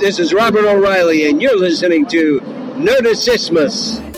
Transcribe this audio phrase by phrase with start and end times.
[0.00, 4.09] This is Robert O'Reilly, and you're listening to Nerdisismus.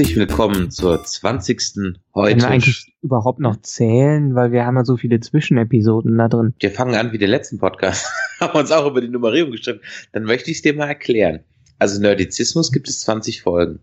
[0.00, 1.74] Herzlich willkommen zur 20.
[1.74, 2.40] Können heute.
[2.40, 6.54] wir eigentlich überhaupt noch zählen, weil wir haben ja so viele Zwischenepisoden da drin.
[6.58, 8.10] Wir fangen an wie der letzten Podcast.
[8.40, 9.82] haben uns auch über die Nummerierung gestritten.
[10.12, 11.40] Dann möchte ich es dir mal erklären.
[11.78, 13.80] Also Nerdizismus gibt es 20 Folgen.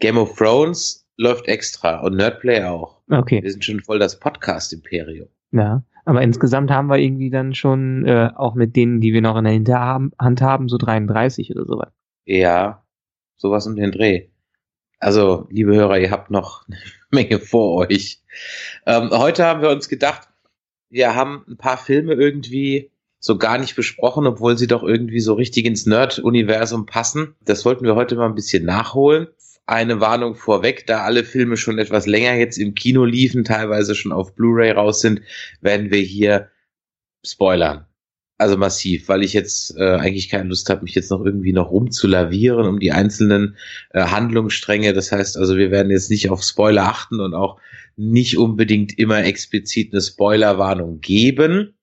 [0.00, 2.98] Game of Thrones läuft extra und Nerdplay auch.
[3.08, 5.28] Okay, Wir sind schon voll das Podcast-Imperium.
[5.52, 5.84] ja.
[6.04, 9.44] Aber insgesamt haben wir irgendwie dann schon, äh, auch mit denen, die wir noch in
[9.44, 11.92] der Hinterhand haben, so 33 oder sowas.
[12.24, 12.82] Ja,
[13.36, 14.29] sowas um den Dreh.
[15.00, 16.78] Also, liebe Hörer, ihr habt noch eine
[17.10, 18.20] Menge vor euch.
[18.86, 20.28] Ähm, heute haben wir uns gedacht,
[20.90, 25.34] wir haben ein paar Filme irgendwie so gar nicht besprochen, obwohl sie doch irgendwie so
[25.34, 27.34] richtig ins Nerd-Universum passen.
[27.44, 29.28] Das wollten wir heute mal ein bisschen nachholen.
[29.66, 34.12] Eine Warnung vorweg, da alle Filme schon etwas länger jetzt im Kino liefen, teilweise schon
[34.12, 35.22] auf Blu-ray raus sind,
[35.60, 36.50] werden wir hier
[37.24, 37.86] spoilern.
[38.40, 41.70] Also massiv, weil ich jetzt äh, eigentlich keine Lust habe, mich jetzt noch irgendwie noch
[41.70, 43.56] rumzulavieren um die einzelnen
[43.90, 44.94] äh, Handlungsstränge.
[44.94, 47.60] Das heißt also, wir werden jetzt nicht auf Spoiler achten und auch
[47.96, 51.74] nicht unbedingt immer explizit eine Spoilerwarnung geben.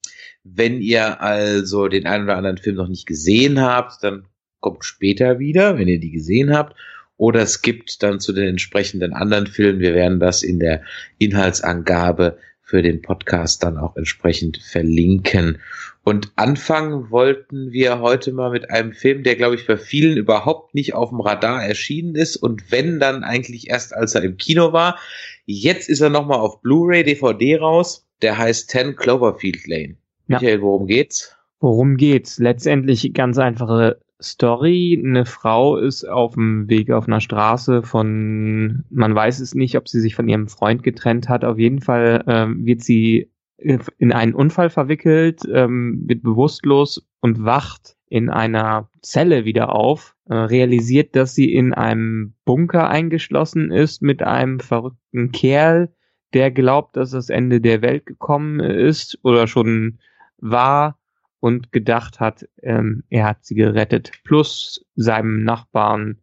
[0.44, 4.26] Wenn ihr also den einen oder anderen Film noch nicht gesehen habt, dann
[4.60, 6.76] kommt später wieder, wenn ihr die gesehen habt.
[7.18, 9.80] Oder es gibt dann zu den entsprechenden anderen Filmen.
[9.80, 10.82] Wir werden das in der
[11.20, 15.60] Inhaltsangabe für den Podcast dann auch entsprechend verlinken.
[16.04, 20.76] Und anfangen wollten wir heute mal mit einem Film, der, glaube ich, bei vielen überhaupt
[20.76, 24.74] nicht auf dem Radar erschienen ist und wenn dann eigentlich erst, als er im Kino
[24.74, 25.00] war.
[25.46, 28.06] Jetzt ist er nochmal auf Blu-ray, DVD raus.
[28.22, 29.96] Der heißt 10 Cloverfield Lane.
[30.28, 30.40] Ja.
[30.40, 31.38] Michael, worum geht's?
[31.62, 32.38] Worum geht's?
[32.38, 35.02] Letztendlich ganz einfache Story.
[35.04, 39.88] Eine Frau ist auf dem Weg auf einer Straße von, man weiß es nicht, ob
[39.88, 41.46] sie sich von ihrem Freund getrennt hat.
[41.46, 47.96] Auf jeden Fall ähm, wird sie in einen Unfall verwickelt, ähm, wird bewusstlos und wacht
[48.10, 54.24] in einer Zelle wieder auf, äh, realisiert, dass sie in einem Bunker eingeschlossen ist mit
[54.24, 55.92] einem verrückten Kerl,
[56.34, 60.00] der glaubt, dass das Ende der Welt gekommen ist oder schon
[60.38, 61.00] war
[61.40, 64.12] und gedacht hat, ähm, er hat sie gerettet.
[64.24, 66.20] Plus seinem Nachbarn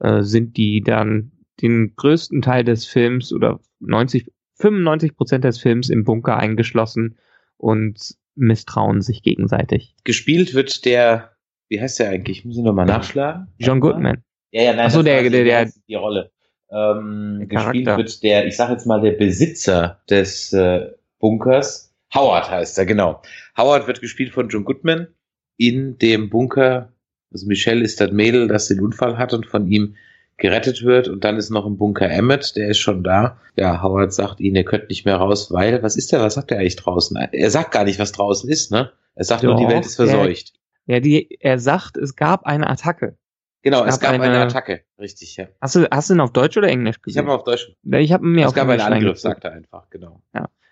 [0.00, 1.32] äh, sind die dann
[1.62, 7.18] den größten Teil des Films oder 90, 95 Prozent des Films im Bunker eingeschlossen
[7.56, 9.94] und misstrauen sich gegenseitig.
[10.04, 11.32] Gespielt wird der,
[11.68, 12.44] wie heißt der eigentlich?
[12.44, 13.48] Muss ich nochmal nachschlagen?
[13.58, 14.22] John Goodman.
[14.52, 16.30] Ja, ja, nein, Ach so, das der- der- der- die Rolle.
[16.70, 17.96] Ähm, gespielt Charakter.
[17.96, 21.87] wird der, ich sag jetzt mal, der Besitzer des äh, Bunkers.
[22.14, 23.22] Howard heißt er, genau.
[23.56, 25.08] Howard wird gespielt von John Goodman
[25.56, 26.92] in dem Bunker.
[27.32, 29.96] Also Michelle ist das Mädel, das den Unfall hat und von ihm
[30.38, 31.08] gerettet wird.
[31.08, 33.38] Und dann ist noch im Bunker Emmett, der ist schon da.
[33.56, 36.50] Ja, Howard sagt ihnen, ihr könnt nicht mehr raus, weil, was ist der, was sagt
[36.52, 37.16] er eigentlich draußen?
[37.16, 38.92] Er sagt gar nicht, was draußen ist, ne?
[39.14, 40.52] Er sagt nur, die Doch, Welt ist er- verseucht.
[40.86, 43.18] Ja, die, er sagt, es gab eine Attacke.
[43.62, 44.84] Genau, es es gab gab eine, eine- Attacke.
[44.98, 45.48] Richtig, ja.
[45.60, 47.18] Hast du, hast du ihn auf Deutsch oder Englisch Ich gesehen?
[47.18, 49.52] habe mal auf Deutsch ich habe mir es auf gab einen Englisch Angriff, sagt er
[49.52, 50.22] einfach, genau.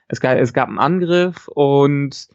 [0.09, 2.28] Es gab, es gab einen Angriff und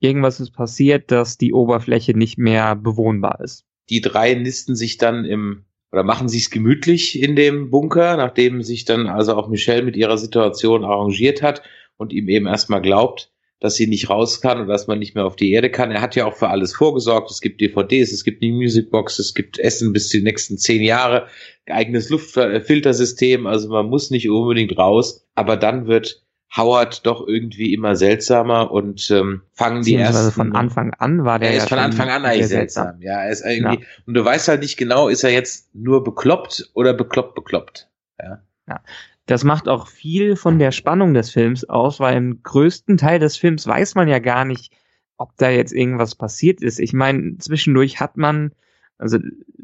[0.00, 3.64] irgendwas ist passiert, dass die Oberfläche nicht mehr bewohnbar ist.
[3.88, 8.84] Die drei nisten sich dann im, oder machen sich's gemütlich in dem Bunker, nachdem sich
[8.84, 11.62] dann also auch Michelle mit ihrer Situation arrangiert hat
[11.96, 13.32] und ihm eben erstmal glaubt,
[13.62, 15.92] dass sie nicht raus kann und dass man nicht mehr auf die Erde kann.
[15.92, 17.30] Er hat ja auch für alles vorgesorgt.
[17.30, 20.82] Es gibt DVDs, es gibt die Musicbox, es gibt Essen bis zu den nächsten zehn
[20.82, 21.28] Jahre,
[21.66, 23.46] eigenes Luftfiltersystem.
[23.46, 25.24] Also man muss nicht unbedingt raus.
[25.36, 30.92] Aber dann wird Howard doch irgendwie immer seltsamer und ähm, fangen die ersten von Anfang
[30.94, 33.00] an war der er ja ist von schon Anfang an eigentlich sehr seltsam.
[33.00, 36.70] Ja, er ist irgendwie, und du weißt halt nicht genau, ist er jetzt nur bekloppt
[36.74, 37.88] oder bekloppt bekloppt.
[38.20, 38.80] Ja.
[39.26, 43.36] Das macht auch viel von der Spannung des Films aus, weil im größten Teil des
[43.36, 44.72] Films weiß man ja gar nicht,
[45.16, 46.80] ob da jetzt irgendwas passiert ist.
[46.80, 48.52] Ich meine, zwischendurch hat man,
[48.98, 49.18] also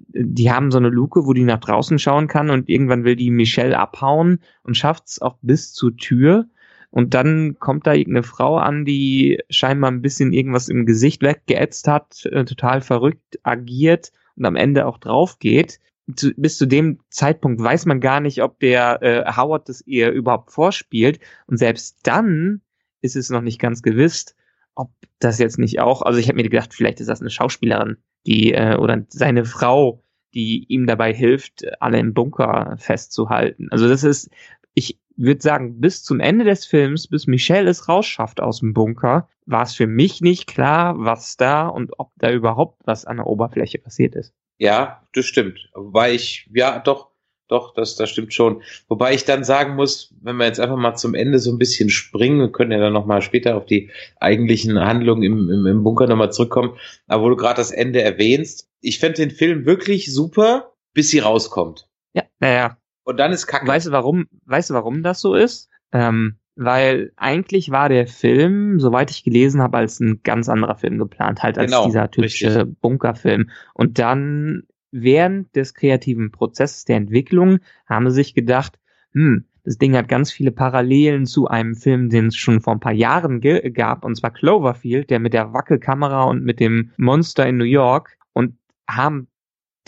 [0.09, 3.31] die haben so eine Luke, wo die nach draußen schauen kann und irgendwann will die
[3.31, 6.47] Michelle abhauen und schafft es auch bis zur Tür.
[6.91, 11.87] Und dann kommt da irgendeine Frau an, die scheinbar ein bisschen irgendwas im Gesicht weggeätzt
[11.87, 15.81] hat, äh, total verrückt agiert und am Ende auch drauf geht.
[16.17, 20.11] Zu, bis zu dem Zeitpunkt weiß man gar nicht, ob der äh, Howard das ihr
[20.11, 21.21] überhaupt vorspielt.
[21.47, 22.63] Und selbst dann
[23.03, 24.35] ist es noch nicht ganz gewiss,
[24.75, 27.99] ob das jetzt nicht auch, also ich habe mir gedacht, vielleicht ist das eine Schauspielerin,
[28.27, 30.03] die äh, oder seine Frau,
[30.35, 33.69] die ihm dabei hilft, alle im Bunker festzuhalten.
[33.71, 34.31] Also das ist,
[34.75, 39.29] ich würde sagen, bis zum Ende des Films, bis Michelle es rausschafft aus dem Bunker,
[39.47, 43.27] war es für mich nicht klar, was da und ob da überhaupt was an der
[43.27, 44.33] Oberfläche passiert ist.
[44.59, 45.71] Ja, das stimmt.
[45.75, 47.09] Wobei ich, ja, doch,
[47.49, 48.63] doch, das, das stimmt schon.
[48.89, 51.89] Wobei ich dann sagen muss, wenn wir jetzt einfach mal zum Ende so ein bisschen
[51.89, 56.07] springen, wir können ja dann nochmal später auf die eigentlichen Handlungen im, im, im Bunker
[56.07, 56.77] nochmal zurückkommen,
[57.07, 61.21] aber wo du gerade das Ende erwähnst, ich fände den Film wirklich super, bis sie
[61.21, 61.89] rauskommt.
[62.13, 62.78] Ja, naja.
[63.09, 63.67] Und dann ist Kacke.
[63.67, 65.71] Weißt du, warum, weißt du, warum das so ist?
[65.93, 70.99] Ähm, weil eigentlich war der Film, soweit ich gelesen habe, als ein ganz anderer Film
[70.99, 72.81] geplant, halt als Genau, dieser typische richtig.
[72.83, 73.49] Bunkerfilm.
[73.73, 78.79] Und dann während des kreativen Prozesses der Entwicklung haben sie sich gedacht,
[79.13, 82.81] hm, das Ding hat ganz viele Parallelen zu einem Film, den es schon vor ein
[82.81, 87.47] paar Jahren ge- gab, und zwar Cloverfield, der mit der Wackelkamera und mit dem Monster
[87.47, 89.29] in New York und haben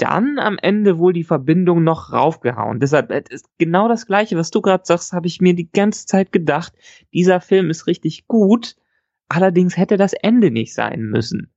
[0.00, 2.80] dann am Ende wohl die Verbindung noch raufgehauen.
[2.80, 6.06] Deshalb es ist genau das Gleiche, was du gerade sagst, habe ich mir die ganze
[6.06, 6.72] Zeit gedacht.
[7.12, 8.76] Dieser Film ist richtig gut,
[9.28, 11.50] allerdings hätte das Ende nicht sein müssen.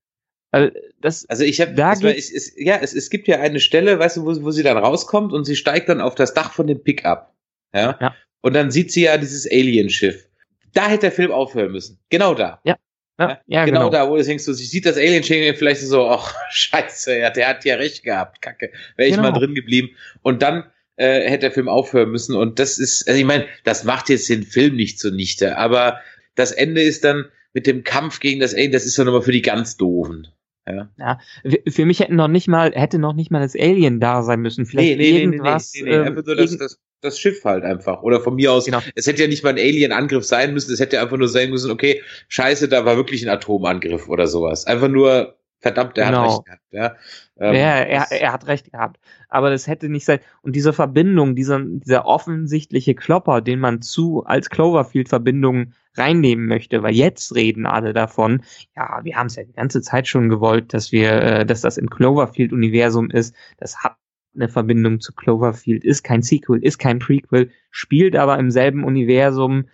[0.51, 4.17] Also, das, Also ich habe, Da es, ja, es, es gibt ja eine Stelle, weißt
[4.17, 6.83] du, wo, wo sie dann rauskommt und sie steigt dann auf das Dach von dem
[6.83, 7.33] Pickup.
[7.73, 7.97] Ja?
[7.99, 8.15] Ja.
[8.41, 10.27] Und dann sieht sie ja dieses Alien-Schiff.
[10.73, 11.97] Da hätte der Film aufhören müssen.
[12.09, 12.59] Genau da.
[12.65, 12.75] ja,
[13.19, 13.89] ja, genau, genau.
[13.89, 17.47] da, wo du denkst, du, sie sieht das Alien-Schiff vielleicht so, ach, scheiße, ja, der
[17.49, 19.29] hat ja recht gehabt, kacke, wäre ich Genau.
[19.31, 19.89] mal drin geblieben.
[20.21, 20.65] Und dann
[20.95, 22.35] äh, hätte der Film aufhören müssen.
[22.35, 25.99] Und das ist, also ich meine, das macht jetzt den Film nicht zunichte, aber
[26.35, 29.31] das Ende ist dann mit dem Kampf gegen das Alien, das ist dann aber für
[29.31, 30.27] die ganz Doofen.
[30.65, 31.19] Ja.
[31.43, 34.39] Für- Für mich hätten noch nicht mal, hätte noch nicht mal das Alien da sein
[34.39, 34.65] müssen.
[34.65, 35.71] Vielleicht irgendwas.
[35.75, 38.01] Nee, nee, nee, ähm, einfach nur das, irgend- das, das Schiff halt einfach.
[38.03, 38.79] Oder von mir aus, Genau.
[38.95, 41.71] es hätte ja nicht mal ein Alien-Angriff sein müssen, es hätte einfach nur sein müssen,
[41.71, 44.65] okay, scheiße, da war wirklich ein Atomangriff oder sowas.
[44.65, 46.23] Einfach nur, verdammt, der Genau.
[46.23, 46.61] hat recht gehabt.
[46.71, 46.95] Ja,
[47.39, 48.99] Ähm, ja, er, er hat recht gehabt.
[49.29, 50.19] Aber das hätte nicht sein.
[50.43, 56.93] Und diese Verbindung, dieser, dieser offensichtliche Klopper, den man zu als Cloverfield-Verbindung reinnehmen möchte, weil
[56.93, 58.43] jetzt reden alle davon,
[58.75, 61.77] ja, wir haben es ja die ganze Zeit schon gewollt, dass wir, äh, dass das
[61.77, 63.35] im Cloverfield-Universum ist.
[63.57, 63.95] Das hat
[64.35, 69.65] eine Verbindung zu Cloverfield, ist kein Sequel, ist kein Prequel, spielt aber im selben Universum.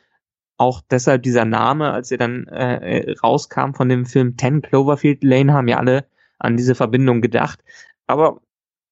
[0.57, 5.53] Auch deshalb dieser Name, als er dann äh, rauskam von dem Film 10 Cloverfield Lane,
[5.53, 6.05] haben ja alle
[6.37, 7.63] an diese Verbindung gedacht.
[8.07, 8.41] Aber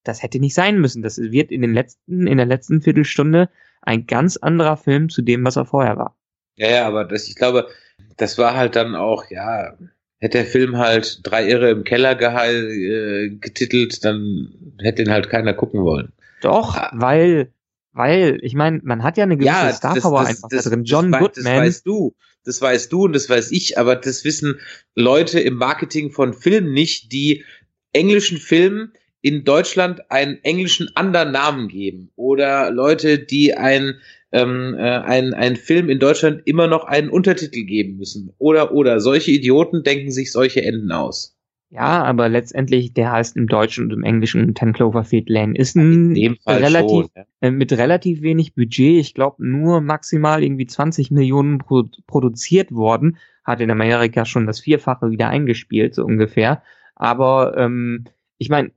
[0.04, 1.02] das hätte nicht sein müssen.
[1.02, 3.50] Das wird in den letzten, in der letzten Viertelstunde
[3.81, 6.16] ein ganz anderer Film zu dem, was er vorher war.
[6.56, 7.68] Ja, ja, aber das, ich glaube,
[8.16, 9.78] das war halt dann auch, ja,
[10.19, 12.16] hätte der Film halt drei Irre im Keller
[12.52, 14.50] äh, getitelt, dann
[14.80, 16.12] hätte ihn halt keiner gucken wollen.
[16.42, 16.92] Doch, Ah.
[16.94, 17.52] weil,
[17.94, 20.64] weil, ich meine, man hat ja eine gewisse Ja, Star das, Power das, einfach das,
[20.64, 20.84] da drin.
[20.84, 22.16] John das, wei- Das Goodman, weißt du.
[22.46, 24.60] Das weißt du und das weiß ich, aber das wissen
[24.96, 27.44] Leute im Marketing von Filmen nicht, die
[27.92, 32.12] englischen Filmen in Deutschland einen englischen anderen Namen geben.
[32.16, 33.96] Oder Leute, die ein,
[34.31, 38.34] ähm, äh, ein, ein Film in Deutschland immer noch einen Untertitel geben müssen.
[38.38, 39.00] Oder, oder.
[39.00, 41.36] Solche Idioten denken sich solche Enden aus.
[41.69, 46.12] ja, aber letztendlich, der heißt im Deutschen und im Englischen 10 Cloverfield Lane, ist In
[46.12, 47.10] ein dem Fall relativ, schon.
[47.16, 47.24] Ja.
[47.42, 53.18] äh, mit relativ wenig Budget, ich glaube nur maximal irgendwie 20 Millionen pro produziert worden,
[53.44, 56.62] hat in Amerika schon das Vierfache wieder eingespielt, so ungefähr.
[56.96, 58.06] Aber ähm,
[58.38, 58.72] ich meine,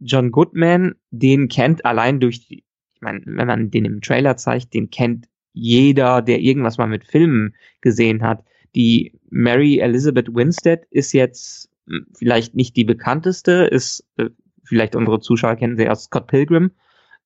[0.00, 2.64] John Goodman, den kennt allein durch die,
[2.94, 7.04] ich meine, wenn man den im Trailer zeigt, den kennt jeder, der irgendwas mal mit
[7.04, 8.44] Filmen gesehen hat.
[8.74, 14.30] Die Mary Elizabeth Winstead ist jetzt hm, vielleicht nicht die bekannteste, ist äh,
[14.64, 16.72] vielleicht unsere Zuschauer kennen sie aus Scott Pilgrim,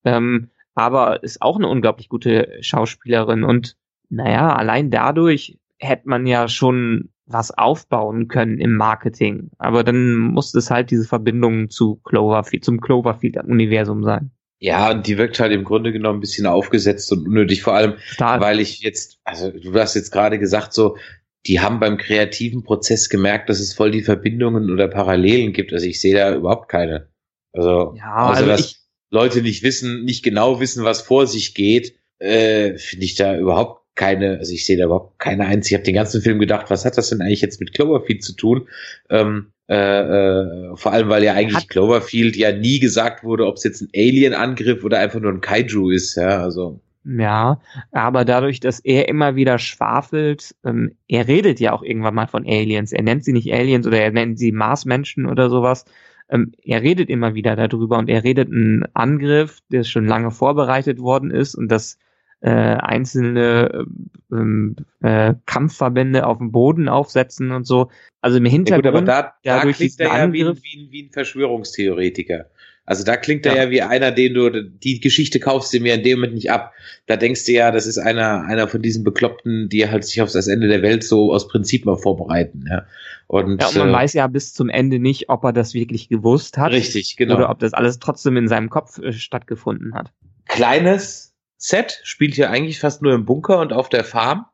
[0.03, 3.77] ähm, aber ist auch eine unglaublich gute Schauspielerin und
[4.09, 9.51] naja, allein dadurch hätte man ja schon was aufbauen können im Marketing.
[9.57, 14.31] Aber dann musste es halt diese Verbindung zu Cloverfield, zum Cloverfield-Universum sein.
[14.59, 17.61] ja, und die wirkt halt im Grunde genommen ein bisschen aufgesetzt und unnötig.
[17.61, 18.41] Vor allem, Total.
[18.41, 20.97] weil ich jetzt, also du hast jetzt gerade gesagt, so,
[21.45, 25.71] die haben beim kreativen Prozess gemerkt, dass es voll die Verbindungen oder Parallelen gibt.
[25.71, 27.09] Also ich sehe da überhaupt keine.
[27.53, 28.75] Also, ja, außer also dass ich,
[29.11, 33.81] Leute nicht wissen, nicht genau wissen, was vor sich geht, äh, finde ich da überhaupt
[33.99, 35.75] keine, also ich sehe da überhaupt keine einzige.
[35.75, 38.33] Ich habe den ganzen Film gedacht, was hat das denn eigentlich jetzt mit Cloverfield zu
[38.33, 38.69] tun?
[39.09, 43.57] Ähm, äh, äh, vor allem, weil ja eigentlich Hat- Cloverfield ja nie gesagt wurde, ob
[43.57, 46.15] es jetzt ein Alien-Angriff oder einfach nur ein Kaiju ist.
[46.15, 47.59] Ja, also ja,
[47.91, 52.45] aber dadurch, dass er immer wieder schwafelt, ähm, er redet ja auch irgendwann mal von
[52.45, 52.93] Aliens.
[52.93, 55.85] Er nennt sie nicht Aliens oder er nennt sie Marsmenschen oder sowas.
[56.29, 60.99] Ähm, er redet immer wieder darüber und er redet einen Angriff, der schon lange vorbereitet
[60.99, 61.97] worden ist und dass
[62.41, 63.85] äh, einzelne
[64.31, 67.89] ähm, äh, Kampfverbände auf dem Boden aufsetzen und so.
[68.21, 71.03] Also im Ja gut, Hintergrund aber da, da dadurch klingt er ja wie, wie, wie
[71.03, 72.45] ein Verschwörungstheoretiker.
[72.85, 73.69] Also da klingt er ja.
[73.69, 76.73] wie einer, den du die Geschichte kaufst, dir mir in dem Moment nicht ab.
[77.05, 80.31] Da denkst du ja, das ist einer einer von diesen Bekloppten, die halt sich auf
[80.31, 82.65] das Ende der Welt so aus Prinzip mal vorbereiten.
[82.67, 82.87] Ja.
[83.27, 86.09] Und, ja, und man äh, weiß ja bis zum Ende nicht, ob er das wirklich
[86.09, 86.71] gewusst hat.
[86.71, 87.35] Richtig, genau.
[87.35, 90.11] Oder ob das alles trotzdem in seinem Kopf äh, stattgefunden hat.
[90.47, 91.28] Kleines
[91.59, 94.45] Set spielt hier eigentlich fast nur im Bunker und auf der Farm.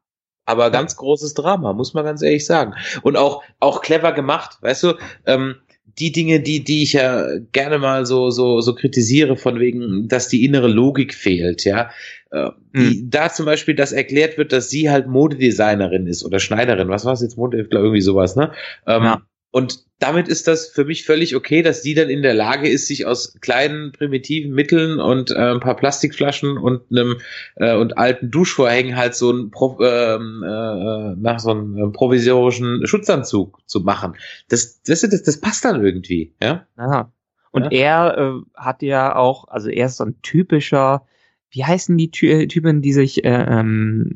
[0.48, 2.76] Aber ganz großes Drama, muss man ganz ehrlich sagen.
[3.02, 4.94] Und auch, auch clever gemacht, weißt du,
[5.26, 5.56] ähm,
[5.98, 10.28] die Dinge, die, die ich ja gerne mal so, so, so kritisiere, von wegen, dass
[10.28, 11.90] die innere Logik fehlt, ja.
[12.32, 13.10] Äh, die, mhm.
[13.10, 17.14] Da zum Beispiel, dass erklärt wird, dass sie halt Modedesignerin ist oder Schneiderin, was war
[17.14, 18.52] es jetzt, Mode, irgendwie sowas, ne?
[18.86, 19.22] Ähm, ja.
[19.56, 22.88] Und damit ist das für mich völlig okay, dass die dann in der Lage ist,
[22.88, 27.22] sich aus kleinen primitiven Mitteln und äh, ein paar Plastikflaschen und einem
[27.56, 33.62] äh, und alten Duschvorhängen halt so ein ähm, äh, nach so einem äh, provisorischen Schutzanzug
[33.66, 34.16] zu machen.
[34.50, 36.68] Das, das, das, das passt dann irgendwie, ja.
[36.76, 37.14] Aha.
[37.52, 38.12] Und ja?
[38.12, 41.08] er äh, hat ja auch, also er ist so ein typischer
[41.56, 44.12] wie heißen die Ty Typen, die sich, äh, ähm,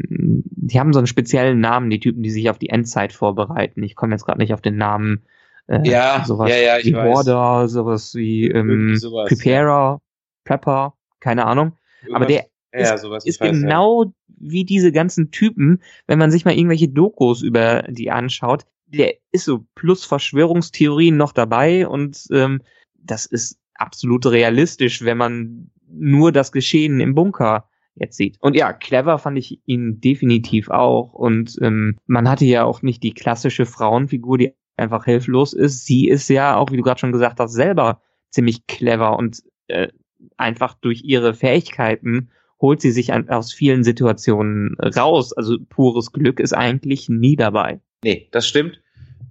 [0.71, 3.83] die haben so einen speziellen Namen, die Typen, die sich auf die Endzeit vorbereiten.
[3.83, 5.23] Ich komme jetzt gerade nicht auf den Namen.
[5.67, 7.13] Äh, ja, sowas ja, ja, ich wie weiß.
[7.13, 10.01] Border, sowas wie ähm, sowas, Preparer, ja.
[10.43, 11.73] Prepper, keine Ahnung.
[12.01, 14.11] Irgendwas, Aber der ja, ist, sowas ist genau ja.
[14.27, 19.45] wie diese ganzen Typen, wenn man sich mal irgendwelche Dokus über die anschaut, der ist
[19.45, 22.61] so plus Verschwörungstheorien noch dabei und ähm,
[22.95, 27.68] das ist absolut realistisch, wenn man nur das Geschehen im Bunker
[27.99, 28.37] jetzt sieht.
[28.39, 31.13] Und ja, clever fand ich ihn definitiv auch.
[31.13, 35.85] Und ähm, man hatte ja auch nicht die klassische Frauenfigur, die einfach hilflos ist.
[35.85, 39.89] Sie ist ja auch, wie du gerade schon gesagt hast, selber ziemlich clever und äh,
[40.37, 42.29] einfach durch ihre Fähigkeiten
[42.61, 45.33] holt sie sich an, aus vielen Situationen raus.
[45.33, 47.79] Also pures Glück ist eigentlich nie dabei.
[48.03, 48.81] Nee, das stimmt.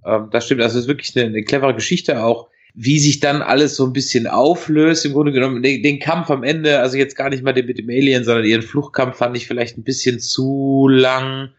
[0.05, 0.61] Ähm, das stimmt.
[0.61, 2.49] Also es ist wirklich eine, eine clevere Geschichte auch
[2.81, 6.43] wie sich dann alles so ein bisschen auflöst, im Grunde genommen, den, den Kampf am
[6.43, 9.47] Ende, also jetzt gar nicht mal den mit dem Alien, sondern ihren Fluchtkampf fand ich
[9.47, 11.49] vielleicht ein bisschen zu lang.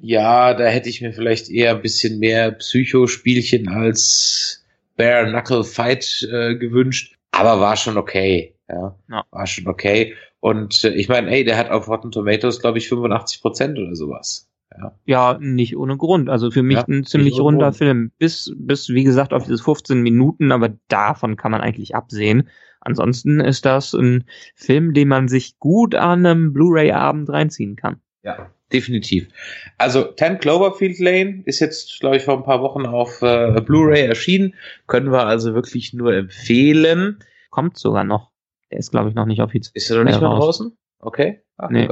[0.00, 4.64] Ja, da hätte ich mir vielleicht eher ein bisschen mehr Psychospielchen als
[4.96, 8.54] Bare Knuckle Fight äh, gewünscht, aber war schon okay.
[8.66, 9.24] Ja, ja.
[9.30, 10.14] war schon okay.
[10.40, 13.94] Und äh, ich meine, ey, der hat auf Rotten Tomatoes, glaube ich, 85 Prozent oder
[13.94, 14.49] sowas.
[14.78, 14.92] Ja.
[15.04, 16.30] ja, nicht ohne Grund.
[16.30, 17.76] Also für mich ja, ein ziemlich runder Grund.
[17.76, 18.12] Film.
[18.18, 22.48] Bis, bis, wie gesagt, auf diese 15 Minuten, aber davon kann man eigentlich absehen.
[22.80, 24.24] Ansonsten ist das ein
[24.54, 28.00] Film, den man sich gut an einem Blu-ray-Abend reinziehen kann.
[28.22, 29.28] Ja, definitiv.
[29.76, 34.06] Also 10 Cloverfield Lane ist jetzt, glaube ich, vor ein paar Wochen auf äh, Blu-ray
[34.06, 34.54] erschienen.
[34.86, 37.18] Können wir also wirklich nur empfehlen.
[37.50, 38.30] Kommt sogar noch.
[38.70, 39.72] Der ist, glaube ich, noch nicht offiziell.
[39.74, 40.76] Ist er noch nicht mal draußen?
[41.00, 41.42] Okay.
[41.56, 41.88] Ach, nee.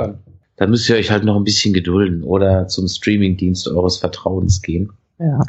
[0.58, 4.90] Da müsst ihr euch halt noch ein bisschen gedulden oder zum Streamingdienst eures Vertrauens gehen.
[5.18, 5.40] Ja.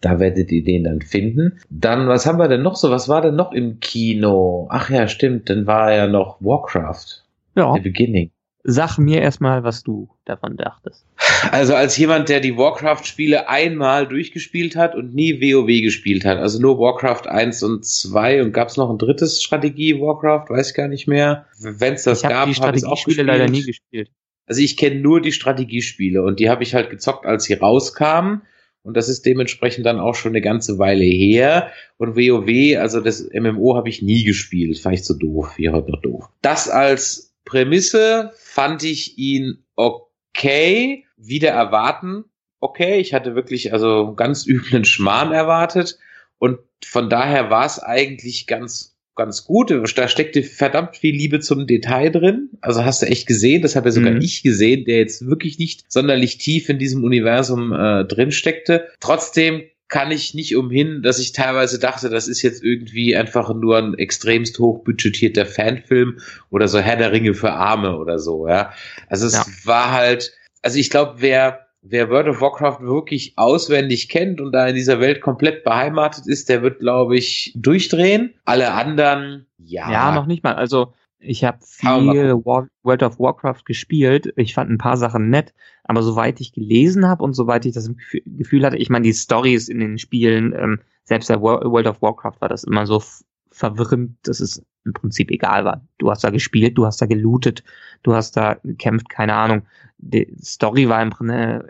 [0.00, 1.58] Da werdet ihr den dann finden.
[1.68, 2.90] Dann, was haben wir denn noch so?
[2.90, 4.68] Was war denn noch im Kino?
[4.70, 7.24] Ach ja, stimmt, dann war ja noch Warcraft.
[7.56, 7.74] Ja.
[7.74, 8.30] The Beginning.
[8.68, 11.04] Sag mir erstmal, was du davon dachtest.
[11.52, 16.60] Also als jemand, der die Warcraft-Spiele einmal durchgespielt hat und nie WoW gespielt hat, also
[16.60, 20.88] nur Warcraft 1 und 2 und gab es noch ein drittes Strategie-Warcraft, weiß ich gar
[20.88, 21.46] nicht mehr.
[21.60, 24.10] Wenn es das ich gab, habe ich die Strategiespiele leider nie gespielt.
[24.46, 28.42] Also ich kenne nur die Strategiespiele und die habe ich halt gezockt, als sie rauskamen.
[28.82, 31.72] Und das ist dementsprechend dann auch schon eine ganze Weile her.
[31.96, 34.80] Und WoW, also das MMO habe ich nie gespielt.
[34.88, 35.54] Ich zu doof.
[35.56, 36.28] Wie heute noch doof.
[36.40, 41.04] Das als Prämisse fand ich ihn okay.
[41.16, 42.26] Wieder erwarten.
[42.60, 43.00] Okay.
[43.00, 45.98] Ich hatte wirklich also ganz üblen Schmarrn erwartet.
[46.38, 49.70] Und von daher war es eigentlich ganz ganz gut.
[49.70, 52.50] Da steckte verdammt viel Liebe zum Detail drin.
[52.60, 54.20] Also hast du echt gesehen, das habe ja sogar mhm.
[54.20, 58.88] ich gesehen, der jetzt wirklich nicht sonderlich tief in diesem Universum äh, drin steckte.
[59.00, 63.78] Trotzdem kann ich nicht umhin, dass ich teilweise dachte, das ist jetzt irgendwie einfach nur
[63.78, 66.18] ein extremst hochbudgetierter Fanfilm
[66.50, 68.72] oder so Herr der Ringe für Arme oder so, ja.
[69.08, 69.46] Also es ja.
[69.64, 70.32] war halt,
[70.62, 75.00] also ich glaube, wer wer World of Warcraft wirklich auswendig kennt und da in dieser
[75.00, 78.34] Welt komplett beheimatet ist, der wird, glaube ich, durchdrehen.
[78.44, 79.90] Alle anderen, ja.
[79.90, 80.54] Ja, noch nicht mal.
[80.54, 84.32] Also ich habe viel War World of Warcraft gespielt.
[84.36, 87.90] Ich fand ein paar Sachen nett, aber soweit ich gelesen habe und soweit ich das
[88.24, 92.40] Gefühl hatte, ich meine, die Stories in den Spielen, ähm, selbst der World of Warcraft
[92.40, 93.02] war das immer so
[93.50, 95.80] verwirrend, dass es im Prinzip egal war.
[95.98, 97.64] Du hast da gespielt, du hast da gelootet,
[98.02, 99.62] du hast da gekämpft, keine Ahnung.
[99.98, 101.12] Die Story war im,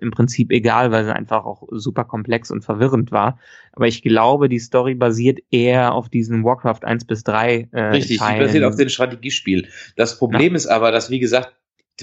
[0.00, 3.38] im, Prinzip egal, weil sie einfach auch super komplex und verwirrend war.
[3.72, 8.18] Aber ich glaube, die Story basiert eher auf diesen Warcraft 1 bis 3 äh, Richtig,
[8.18, 8.40] Teilen.
[8.40, 9.68] die basiert auf den Strategiespiel.
[9.96, 10.56] Das Problem ja.
[10.56, 11.54] ist aber, dass, wie gesagt,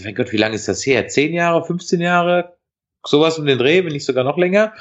[0.04, 1.08] mein Gott, wie lange ist das her?
[1.08, 2.58] Zehn Jahre, 15 Jahre?
[3.06, 4.74] Sowas um den Dreh, wenn nicht sogar noch länger.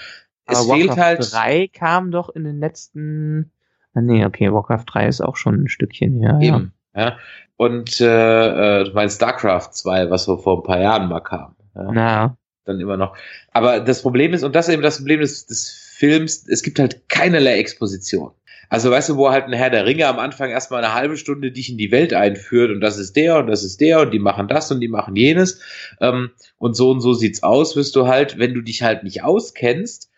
[0.46, 1.32] Es aber fehlt Warcraft halt.
[1.32, 3.50] 3 kam doch in den letzten
[3.94, 6.38] Ah, nee, okay, Warcraft 3 ist auch schon ein Stückchen her.
[6.40, 6.70] Eben, ja.
[6.94, 7.18] Ja.
[7.56, 11.54] Und äh, äh, du meinst StarCraft 2, was so vor ein paar Jahren mal kam.
[11.74, 11.90] Ja.
[11.92, 12.36] Na.
[12.64, 13.16] Dann immer noch.
[13.52, 16.78] Aber das Problem ist, und das ist eben das Problem des, des Films, es gibt
[16.78, 18.32] halt keinerlei Exposition.
[18.72, 21.52] Also weißt du, wo halt ein Herr der Ringe am Anfang erstmal eine halbe Stunde
[21.52, 24.18] dich in die Welt einführt und das ist der und das ist der und die
[24.18, 25.60] machen das und die machen jenes
[26.00, 29.22] ähm, und so und so sieht's aus, wirst du halt, wenn du dich halt nicht
[29.22, 30.10] auskennst,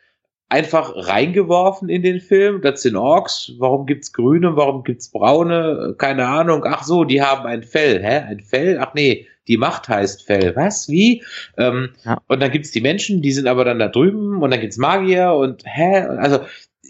[0.55, 2.61] einfach reingeworfen in den Film.
[2.63, 3.53] Das sind Orks.
[3.59, 4.55] Warum gibt's Grüne?
[4.55, 5.97] Warum gibt's Braune?
[5.99, 6.65] Keine Ahnung.
[6.65, 8.01] Ach so, die haben ein Fell.
[8.01, 8.19] Hä?
[8.29, 8.79] Ein Fell?
[8.81, 10.55] Ach nee, die Macht heißt Fell.
[10.55, 10.89] Was?
[10.89, 11.25] Wie?
[11.59, 12.19] Ähm, ja.
[12.29, 15.33] Und dann gibt's die Menschen, die sind aber dann da drüben und dann gibt's Magier
[15.33, 16.03] und hä?
[16.03, 16.41] Also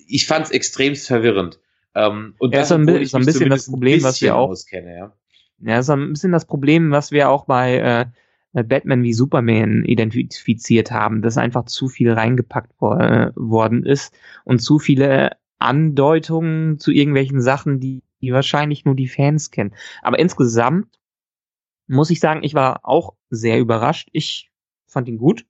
[0.07, 1.59] ich fand's extremst verwirrend.
[1.95, 4.95] Ähm, und ja, das, ist ein, so ein bisschen das Problem, was wir auch auskenne,
[4.95, 5.13] ja.
[5.61, 8.07] Ja, so ein bisschen das Problem, was wir auch bei äh,
[8.63, 14.61] Batman wie Superman identifiziert haben, dass einfach zu viel reingepackt wo äh, worden ist und
[14.61, 19.75] zu viele Andeutungen zu irgendwelchen Sachen, die, die wahrscheinlich nur die Fans kennen.
[20.03, 20.99] Aber insgesamt
[21.87, 24.09] muss ich sagen, ich war auch sehr überrascht.
[24.13, 24.51] Ich
[24.87, 25.47] fand ihn gut.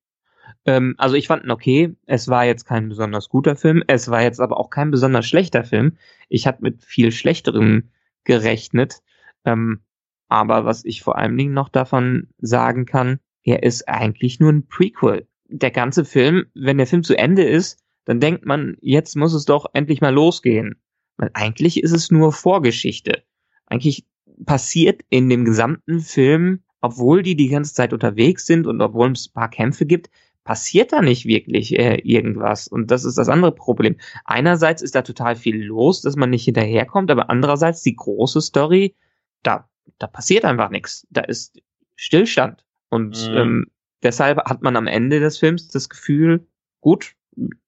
[0.66, 1.94] Ähm, also ich fand ihn okay.
[2.06, 3.82] Es war jetzt kein besonders guter Film.
[3.86, 5.96] Es war jetzt aber auch kein besonders schlechter Film.
[6.28, 7.90] Ich hatte mit viel schlechterem
[8.24, 9.02] gerechnet.
[9.44, 9.80] Ähm,
[10.28, 14.66] aber was ich vor allen Dingen noch davon sagen kann, er ist eigentlich nur ein
[14.66, 15.28] Prequel.
[15.48, 19.44] Der ganze Film, wenn der Film zu Ende ist, dann denkt man, jetzt muss es
[19.44, 20.80] doch endlich mal losgehen.
[21.16, 23.22] Weil eigentlich ist es nur Vorgeschichte.
[23.66, 24.04] Eigentlich
[24.44, 29.28] passiert in dem gesamten Film, obwohl die die ganze Zeit unterwegs sind und obwohl es
[29.28, 30.10] ein paar Kämpfe gibt,
[30.42, 32.68] passiert da nicht wirklich äh, irgendwas.
[32.68, 33.96] Und das ist das andere Problem.
[34.24, 38.94] Einerseits ist da total viel los, dass man nicht hinterherkommt, aber andererseits die große Story,
[39.42, 41.06] da da passiert einfach nichts.
[41.10, 41.60] Da ist
[41.96, 42.64] Stillstand.
[42.88, 43.36] Und mhm.
[43.36, 43.66] ähm,
[44.02, 46.46] deshalb hat man am Ende des Films das Gefühl,
[46.80, 47.14] gut,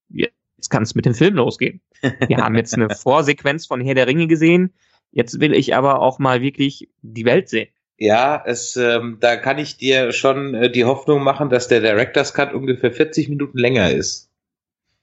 [0.09, 1.81] jetzt kann es mit dem Film losgehen.
[2.27, 4.73] Wir haben jetzt eine Vorsequenz von Herr der Ringe gesehen.
[5.11, 7.69] Jetzt will ich aber auch mal wirklich die Welt sehen.
[7.97, 12.33] Ja, es, ähm, da kann ich dir schon äh, die Hoffnung machen, dass der Director's
[12.33, 14.29] Cut ungefähr 40 Minuten länger ist.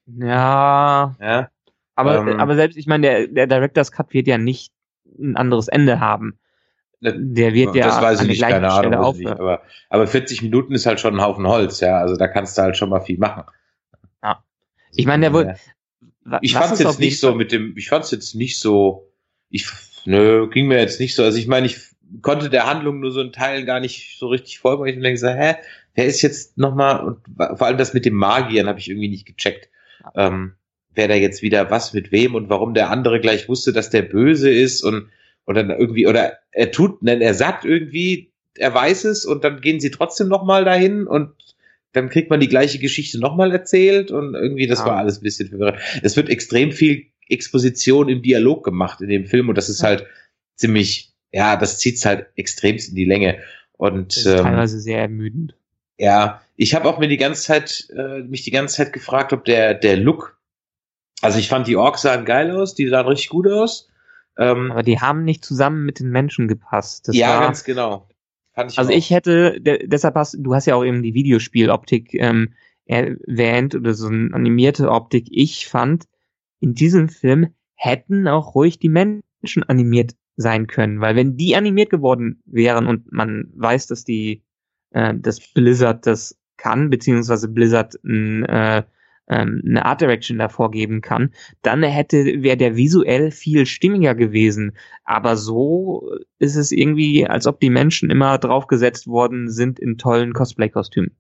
[0.06, 1.16] Ja.
[1.21, 1.49] Ja.
[1.97, 4.73] Aber, ähm, aber selbst, ich meine, der, der Director's Cut wird ja nicht
[5.18, 6.38] ein anderes Ende haben.
[7.04, 10.86] Der wird ja das weiß ich nicht, keine Ahnung, nicht, aber, aber 40 Minuten ist
[10.86, 13.45] halt schon ein Haufen Holz, ja, also da kannst du halt schon mal viel machen.
[14.23, 14.43] Ja.
[14.95, 15.54] Ich meine, der wohl.
[16.40, 19.12] Ich fand's jetzt nicht so mit dem, ich fand's jetzt nicht so,
[19.50, 19.67] ich,
[20.06, 21.78] nö, ging mir jetzt nicht so, also ich meine, ich
[22.23, 25.02] konnte der Handlung nur so in Teilen gar nicht so richtig folgen, weil ich mir
[25.02, 25.56] denke so, hä,
[25.95, 29.26] wer ist jetzt nochmal, und vor allem das mit dem Magiern habe ich irgendwie nicht
[29.26, 29.69] gecheckt.
[30.14, 30.54] Ähm,
[30.95, 34.02] wer da jetzt wieder was mit wem und warum der andere gleich wusste, dass der
[34.02, 35.08] böse ist und
[35.47, 39.80] oder irgendwie, oder er tut, nein, er sagt irgendwie, er weiß es und dann gehen
[39.80, 41.33] sie trotzdem nochmal dahin und
[41.93, 44.87] dann kriegt man die gleiche Geschichte nochmal erzählt und irgendwie, das ja.
[44.87, 45.78] war alles ein bisschen verwirrend.
[46.02, 49.89] Es wird extrem viel Exposition im Dialog gemacht in dem Film und das ist ja.
[49.89, 50.07] halt
[50.57, 53.39] ziemlich, ja, das zieht's halt extremst in die Länge.
[53.76, 55.57] Und das ist ähm, teilweise sehr ermüdend.
[55.99, 59.45] Ja, ich habe auch mir die ganze Zeit, äh, mich die ganze Zeit gefragt, ob
[59.45, 60.41] der, der Look,
[61.21, 63.89] also ich fand die Orks sahen geil aus, die sahen richtig gut aus.
[64.36, 67.08] Ähm, Aber die haben nicht zusammen mit den Menschen gepasst.
[67.08, 68.08] Das ja, war, ganz genau.
[68.56, 68.97] Ich also auch.
[68.97, 72.54] ich hätte, deshalb hast du hast ja auch eben die Videospieloptik ähm,
[72.86, 75.26] erwähnt oder so eine animierte Optik.
[75.30, 76.04] Ich fand,
[76.60, 81.90] in diesem Film hätten auch ruhig die Menschen animiert sein können, weil wenn die animiert
[81.90, 84.42] geworden wären und man weiß, dass die,
[84.90, 88.84] äh, dass Blizzard das kann, beziehungsweise Blizzard ein äh,
[89.28, 91.32] ähm, eine Art Direction davor geben kann,
[91.63, 94.76] dann hätte, wäre der visuell viel stimmiger gewesen.
[95.04, 100.32] Aber so ist es irgendwie, als ob die Menschen immer draufgesetzt worden sind in tollen
[100.32, 101.17] Cosplay-Kostümen.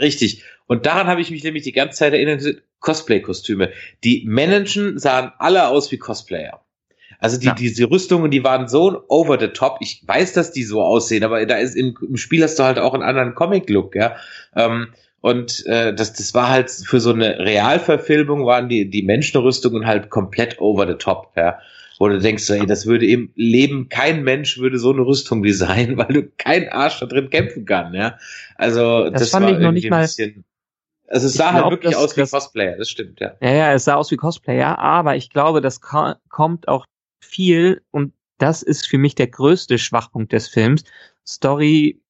[0.00, 0.44] Richtig.
[0.66, 3.72] Und daran habe ich mich nämlich die ganze Zeit erinnert, Cosplay-Kostüme.
[4.04, 6.64] Die Menschen sahen alle aus wie Cosplayer.
[7.18, 7.54] Also die, ja.
[7.54, 9.78] diese Rüstungen, die waren so over the top.
[9.80, 12.78] Ich weiß, dass die so aussehen, aber da ist im, im Spiel hast du halt
[12.78, 14.16] auch einen anderen Comic-Look, ja.
[14.54, 14.88] Ähm,
[15.20, 20.10] und äh, das, das war halt für so eine Realverfilmung waren die, die Menschenrüstungen halt
[20.10, 21.58] komplett over the top, ja.
[21.98, 25.42] Wo du denkst, so, ey, das würde im Leben, kein Mensch würde so eine Rüstung
[25.42, 28.18] designen, weil du kein Arsch da drin kämpfen kann, ja.
[28.54, 30.02] Also das, das fand ich noch nicht mal.
[30.02, 30.44] Bisschen,
[31.08, 33.34] also es sah halt glaub, halt wirklich aus wie das, Cosplayer, das stimmt, ja.
[33.40, 36.84] Ja, ja, es sah aus wie Cosplayer, aber ich glaube, das kommt auch
[37.24, 40.84] viel und das ist für mich der größte Schwachpunkt des Films.
[41.26, 42.00] Story,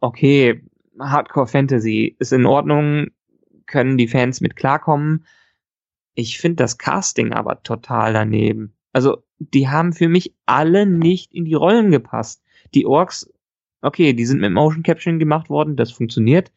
[0.00, 0.62] okay,
[0.98, 3.08] Hardcore Fantasy ist in Ordnung,
[3.66, 5.24] können die Fans mit klarkommen.
[6.14, 8.74] Ich finde das Casting aber total daneben.
[8.92, 12.42] Also, die haben für mich alle nicht in die Rollen gepasst.
[12.74, 13.32] Die Orks,
[13.82, 16.52] okay, die sind mit Motion Capturing gemacht worden, das funktioniert.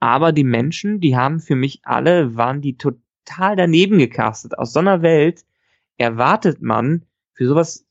[0.00, 4.58] Aber die Menschen, die haben für mich alle, waren die total daneben gecastet.
[4.58, 5.44] Aus so einer Welt
[5.98, 7.86] erwartet man, für sowas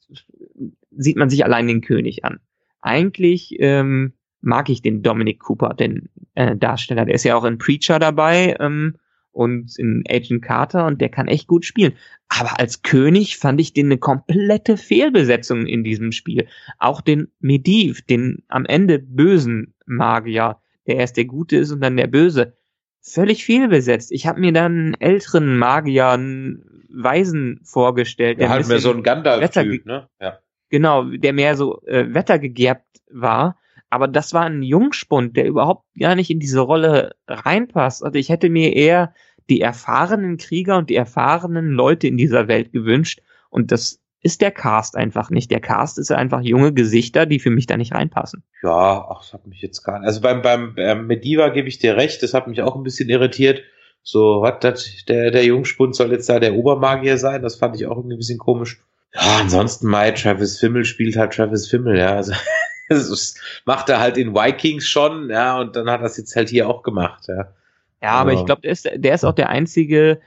[0.92, 2.40] sieht man sich allein den König an.
[2.82, 7.06] Eigentlich ähm, mag ich den Dominic Cooper, den äh, Darsteller.
[7.06, 8.98] Der ist ja auch in Preacher dabei ähm,
[9.32, 11.94] und in Agent Carter und der kann echt gut spielen.
[12.28, 16.48] Aber als König fand ich den eine komplette Fehlbesetzung in diesem Spiel.
[16.78, 21.98] Auch den Mediv, den am Ende bösen Magier, der erst der Gute ist und dann
[21.98, 22.58] der Böse,
[23.02, 24.12] völlig fehlbesetzt.
[24.12, 28.40] Ich habe mir dann einen älteren Magier, einen Weisen vorgestellt.
[28.40, 30.10] Der halt mehr so ein Gandalf-Typ, ne?
[30.20, 30.40] Ja.
[30.70, 33.58] Genau, der mehr so äh, wettergegerbt war
[33.94, 38.04] aber das war ein Jungspund, der überhaupt gar nicht in diese Rolle reinpasst.
[38.04, 39.14] Also ich hätte mir eher
[39.52, 43.22] die erfahrenen Krieger und die erfahrenen Leute in dieser Welt gewünscht.
[43.52, 45.52] Und das ist der Cast einfach nicht.
[45.52, 48.42] Der Cast ist einfach junge Gesichter, die für mich da nicht reinpassen.
[48.64, 50.08] Ja, ach, das hat mich jetzt gar nicht.
[50.08, 53.10] Also beim, beim äh, Mediva gebe ich dir recht, das hat mich auch ein bisschen
[53.10, 53.62] irritiert.
[54.02, 57.44] So, was, das, der, der Jungspund soll jetzt da der Obermagier sein?
[57.44, 58.82] Das fand ich auch irgendwie ein bisschen komisch.
[59.14, 62.16] Ja, ansonsten mal Travis Fimmel spielt halt Travis Fimmel, ja.
[62.16, 62.34] Also
[62.90, 66.50] das macht er halt in Vikings schon, ja, und dann hat er es jetzt halt
[66.50, 67.54] hier auch gemacht, ja.
[68.02, 68.42] Ja, aber also.
[68.42, 70.20] ich glaube, der ist, der ist auch der einzige,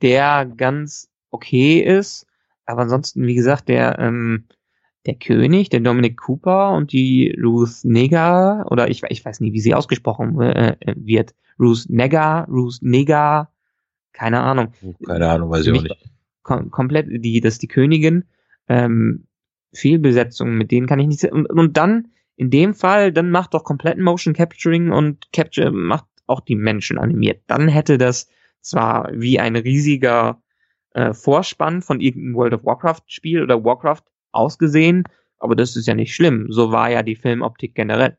[0.00, 2.26] der ganz okay ist.
[2.64, 4.44] Aber ansonsten, wie gesagt, der, ähm,
[5.04, 9.60] der König, der Dominic Cooper und die Ruth Nega, oder ich, ich weiß nie, wie
[9.60, 11.34] sie ausgesprochen äh, wird.
[11.60, 13.50] Ruth Nega, Ruth Nega,
[14.12, 14.72] keine Ahnung.
[15.06, 16.10] Keine Ahnung, weiß ich auch nicht.
[16.42, 18.24] Kom komplett, die, das ist die Königin.
[18.68, 19.27] Ähm,
[19.72, 21.24] Fehlbesetzungen, mit denen kann ich nicht.
[21.24, 26.06] Und, und dann, in dem Fall, dann macht doch komplett Motion Capturing und Capture macht
[26.26, 27.42] auch die Menschen animiert.
[27.46, 28.28] Dann hätte das
[28.60, 30.42] zwar wie ein riesiger
[30.92, 35.04] äh, Vorspann von irgendeinem World of Warcraft Spiel oder Warcraft ausgesehen,
[35.38, 36.46] aber das ist ja nicht schlimm.
[36.50, 38.16] So war ja die Filmoptik generell.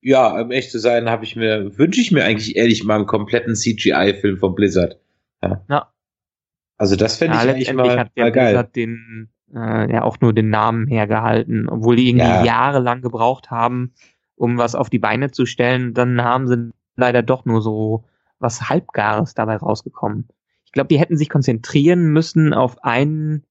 [0.00, 3.06] Ja, um echt zu sein, habe ich mir, wünsche ich mir eigentlich ehrlich mal einen
[3.06, 4.98] kompletten CGI-Film von Blizzard.
[5.42, 5.64] Ja.
[5.68, 5.92] ja.
[6.76, 8.52] Also das fände ja, ich eigentlich mal, hat mal geil.
[8.52, 12.44] Blizzard den äh, ja auch nur den Namen hergehalten, obwohl die irgendwie ja.
[12.44, 13.92] jahrelang gebraucht haben,
[14.36, 15.94] um was auf die Beine zu stellen.
[15.94, 18.04] Dann haben sie leider doch nur so
[18.38, 20.28] was Halbgares dabei rausgekommen.
[20.64, 23.44] Ich glaube, die hätten sich konzentrieren müssen auf einen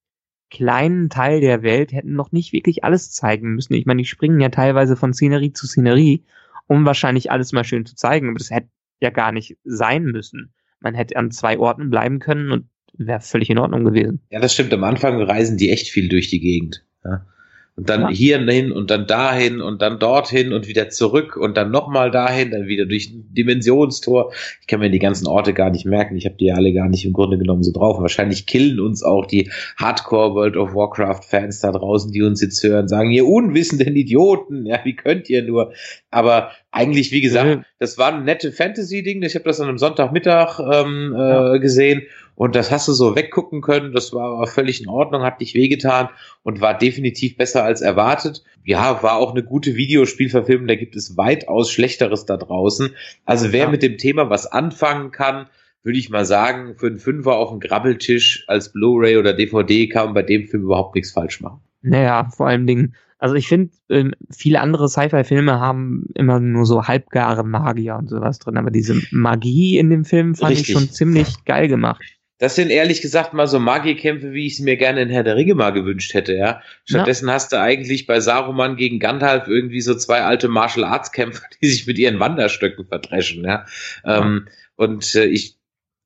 [0.50, 3.72] kleinen Teil der Welt, hätten noch nicht wirklich alles zeigen müssen.
[3.74, 6.24] Ich meine, die springen ja teilweise von Szenerie zu Szenerie,
[6.66, 8.68] um wahrscheinlich alles mal schön zu zeigen, aber das hätte
[9.00, 10.52] ja gar nicht sein müssen.
[10.80, 14.20] Man hätte an zwei Orten bleiben können und wäre völlig in Ordnung gewesen.
[14.30, 14.72] Ja, das stimmt.
[14.72, 16.84] Am Anfang reisen die echt viel durch die Gegend.
[17.04, 17.26] Ja.
[17.74, 18.08] Und dann ja.
[18.10, 22.66] hierhin und dann dahin und dann dorthin und wieder zurück und dann nochmal dahin, dann
[22.66, 24.30] wieder durch ein Dimensionstor.
[24.60, 26.14] Ich kann mir die ganzen Orte gar nicht merken.
[26.16, 27.98] Ich habe die ja alle gar nicht im Grunde genommen so drauf.
[27.98, 32.62] Wahrscheinlich killen uns auch die Hardcore World of Warcraft Fans da draußen, die uns jetzt
[32.62, 35.72] hören, sagen, ihr unwissenden Idioten, ja, wie könnt ihr nur?
[36.10, 37.64] Aber eigentlich, wie gesagt.
[37.82, 39.20] Das war ein nette Fantasy-Ding.
[39.22, 42.02] Ich habe das an einem Sonntagmittag ähm, äh, gesehen
[42.36, 43.92] und das hast du so weggucken können.
[43.92, 46.08] Das war, war völlig in Ordnung, hat nicht wehgetan
[46.44, 48.44] und war definitiv besser als erwartet.
[48.62, 50.68] Ja, war auch eine gute Videospielverfilmung.
[50.68, 52.90] Da gibt es weitaus Schlechteres da draußen.
[53.24, 53.70] Also wer ja.
[53.70, 55.48] mit dem Thema was anfangen kann,
[55.82, 60.04] würde ich mal sagen, für einen Fünfer auf dem Grabbeltisch als Blu-ray oder DVD kann
[60.04, 61.58] man bei dem Film überhaupt nichts falsch machen.
[61.80, 66.88] Naja, vor allen Dingen, also ich finde, ähm, viele andere Sci-Fi-Filme haben immer nur so
[66.88, 70.70] halbgare Magier und sowas drin, aber diese Magie in dem Film fand Richtig.
[70.70, 72.02] ich schon ziemlich geil gemacht.
[72.38, 75.36] Das sind ehrlich gesagt mal so Magierkämpfe, wie ich es mir gerne in Herr der
[75.36, 76.62] Ringe mal gewünscht hätte, ja.
[76.84, 77.34] Stattdessen ja.
[77.34, 81.68] hast du eigentlich bei Saruman gegen Gandalf irgendwie so zwei alte Martial Arts Kämpfer, die
[81.68, 83.66] sich mit ihren Wanderstöcken verdreschen, ja.
[84.04, 84.20] ja.
[84.20, 85.58] Ähm, und äh, ich,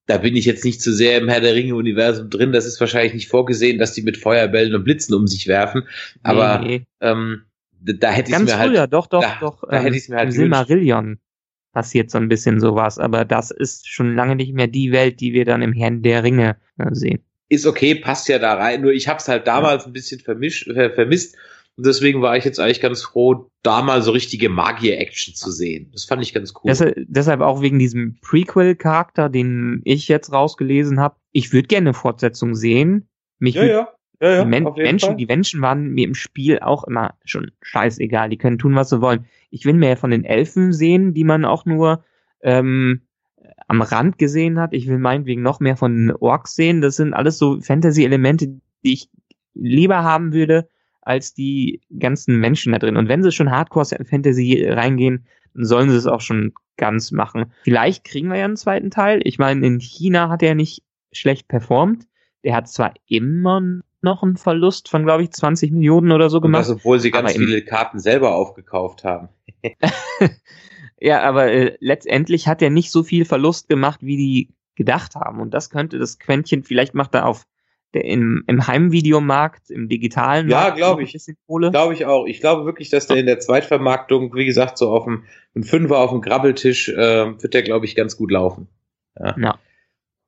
[0.07, 2.53] da bin ich jetzt nicht zu sehr im Herr der Ringe Universum drin.
[2.53, 5.83] Das ist wahrscheinlich nicht vorgesehen, dass die mit Feuerbällen und Blitzen um sich werfen.
[6.23, 6.85] Aber nee.
[7.01, 7.43] ähm,
[7.81, 9.63] da hätte ich mir halt, früher, doch, doch, da, doch.
[9.69, 11.19] Da ähm, hätte ich mir halt Silmarillion
[11.73, 15.35] passiert so ein bisschen sowas, aber das ist schon lange nicht mehr die Welt, die
[15.35, 17.21] wir dann im Herrn der Ringe äh, sehen.
[17.51, 19.91] Ist okay, passt ja da rein, nur ich hab's halt damals ja.
[19.91, 21.37] ein bisschen vermischt, äh, vermisst
[21.77, 25.91] und deswegen war ich jetzt eigentlich ganz froh, da mal so richtige Magier-Action zu sehen.
[25.93, 26.63] Das fand ich ganz cool.
[26.69, 31.17] Deshalb, deshalb auch wegen diesem Prequel-Charakter, den ich jetzt rausgelesen habe.
[31.33, 33.09] Ich würde gerne eine Fortsetzung sehen.
[33.39, 33.89] Mich ja, ja.
[34.23, 35.17] Ja, ja, die, Men Menschen, Fall.
[35.17, 38.31] die Menschen waren mir im Spiel auch immer schon scheißegal.
[38.31, 39.27] Die können tun, was sie wollen.
[39.51, 42.03] Ich will mehr von den Elfen sehen, die man auch nur
[42.41, 43.03] ähm,
[43.69, 44.73] am Rand gesehen hat.
[44.73, 46.81] Ich will meinetwegen noch mehr von den Orks sehen.
[46.81, 48.47] Das sind alles so Fantasy-Elemente,
[48.83, 49.11] die ich
[49.53, 50.71] lieber haben würde,
[51.07, 52.97] als die ganzen Menschen da drin.
[52.97, 57.53] Und wenn sie schon Hardcore-Fantasy reingehen, dann sollen sie es auch schon ganz machen.
[57.63, 59.21] Vielleicht kriegen wir ja einen zweiten Teil.
[59.23, 62.07] Ich meine, in China hat er nicht schlecht performt.
[62.45, 66.69] Der hat zwar immer noch einen Verlust von, glaube ich, 20 Millionen oder so gemacht.
[66.69, 69.29] Und das, obwohl sie ganz viele Karten selber aufgekauft haben.
[71.01, 75.41] ja, aber äh, letztendlich hat er nicht so viel Verlust gemacht, wie die gedacht haben.
[75.41, 77.47] Und das könnte das Quäntchen, vielleicht macht er auf
[78.01, 81.13] im, im Heimvideomarkt, im digitalen Ja, Markt glaub noch ein ich.
[81.71, 82.27] Glaube ich auch.
[82.27, 85.99] Ich glaube wirklich, dass der in der Zweitvermarktung, wie gesagt, so auf dem ein Fünfer
[85.99, 88.69] auf dem Grabbeltisch, äh, wird der, glaube ich, ganz gut laufen.
[89.19, 89.59] Ja.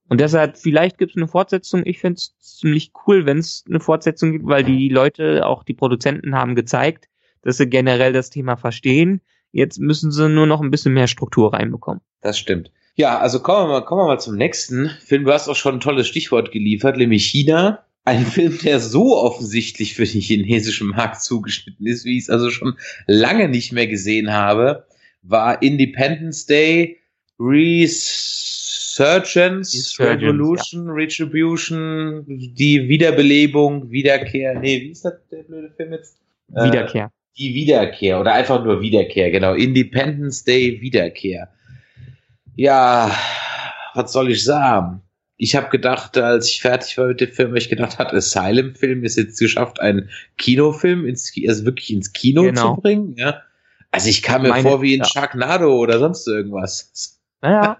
[0.08, 1.82] Und deshalb, vielleicht gibt es eine Fortsetzung.
[1.84, 6.34] Ich find's ziemlich cool, wenn es eine Fortsetzung gibt, weil die Leute, auch die Produzenten
[6.34, 7.08] haben gezeigt,
[7.42, 9.20] dass sie generell das Thema verstehen.
[9.52, 12.00] Jetzt müssen sie nur noch ein bisschen mehr Struktur reinbekommen.
[12.22, 12.70] Das stimmt.
[12.98, 15.24] Ja, also kommen wir mal, kommen wir mal zum nächsten Film.
[15.24, 17.84] Du hast auch schon ein tolles Stichwort geliefert, nämlich China.
[18.04, 22.50] Ein Film, der so offensichtlich für den chinesischen Markt zugeschnitten ist, wie ich es also
[22.50, 22.74] schon
[23.06, 24.84] lange nicht mehr gesehen habe,
[25.22, 26.96] war Independence Day,
[27.38, 34.58] Resurgence, Resurgence, Revolution, Retribution, die Wiederbelebung, Wiederkehr.
[34.58, 36.18] Nee, wie ist das der blöde Film jetzt?
[36.52, 37.12] Äh, Wiederkehr.
[37.38, 39.54] die Wiederkehr oder einfach nur Wiederkehr, genau.
[39.54, 41.48] Independence Day Wiederkehr.
[42.58, 43.16] Ja,
[43.94, 45.00] was soll ich sagen?
[45.36, 49.14] Ich habe gedacht, als ich fertig war mit dem Film, ich gedacht, hat Asylum-Film es
[49.14, 52.74] jetzt geschafft, einen Kinofilm ins, also wirklich ins Kino Genau.
[52.74, 53.14] zu bringen.
[53.16, 53.42] Ja.
[53.92, 55.06] Also ich kam mir Meine- vor wie in ja.
[55.06, 57.20] Sharknado oder sonst irgendwas.
[57.42, 57.78] Naja,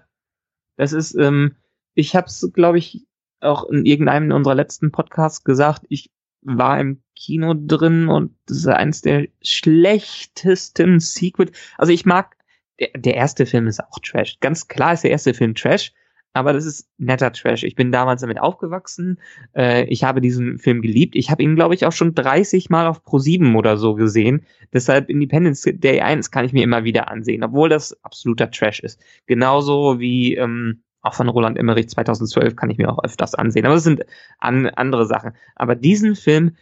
[0.77, 1.57] das ist, ähm,
[1.93, 3.05] ich habe es, glaube ich,
[3.41, 5.81] auch in irgendeinem unserer letzten Podcasts gesagt.
[5.89, 6.09] Ich
[6.41, 11.51] war im Kino drin und das ist eins der schlechtesten Sequel.
[11.77, 12.37] Also ich mag,
[12.79, 14.37] der, der erste Film ist auch Trash.
[14.39, 15.93] Ganz klar ist der erste Film Trash,
[16.33, 17.63] aber das ist netter Trash.
[17.63, 19.19] Ich bin damals damit aufgewachsen.
[19.55, 21.15] Äh, ich habe diesen Film geliebt.
[21.15, 24.45] Ich habe ihn, glaube ich, auch schon 30 Mal auf Pro7 oder so gesehen.
[24.71, 29.01] Deshalb Independence Day 1 kann ich mir immer wieder ansehen, obwohl das absoluter Trash ist.
[29.25, 33.65] Genauso wie ähm, auch von Roland Emmerich 2012 kann ich mir auch öfters ansehen.
[33.65, 34.05] Aber das sind
[34.37, 35.33] an, andere Sachen.
[35.55, 36.55] Aber diesen Film,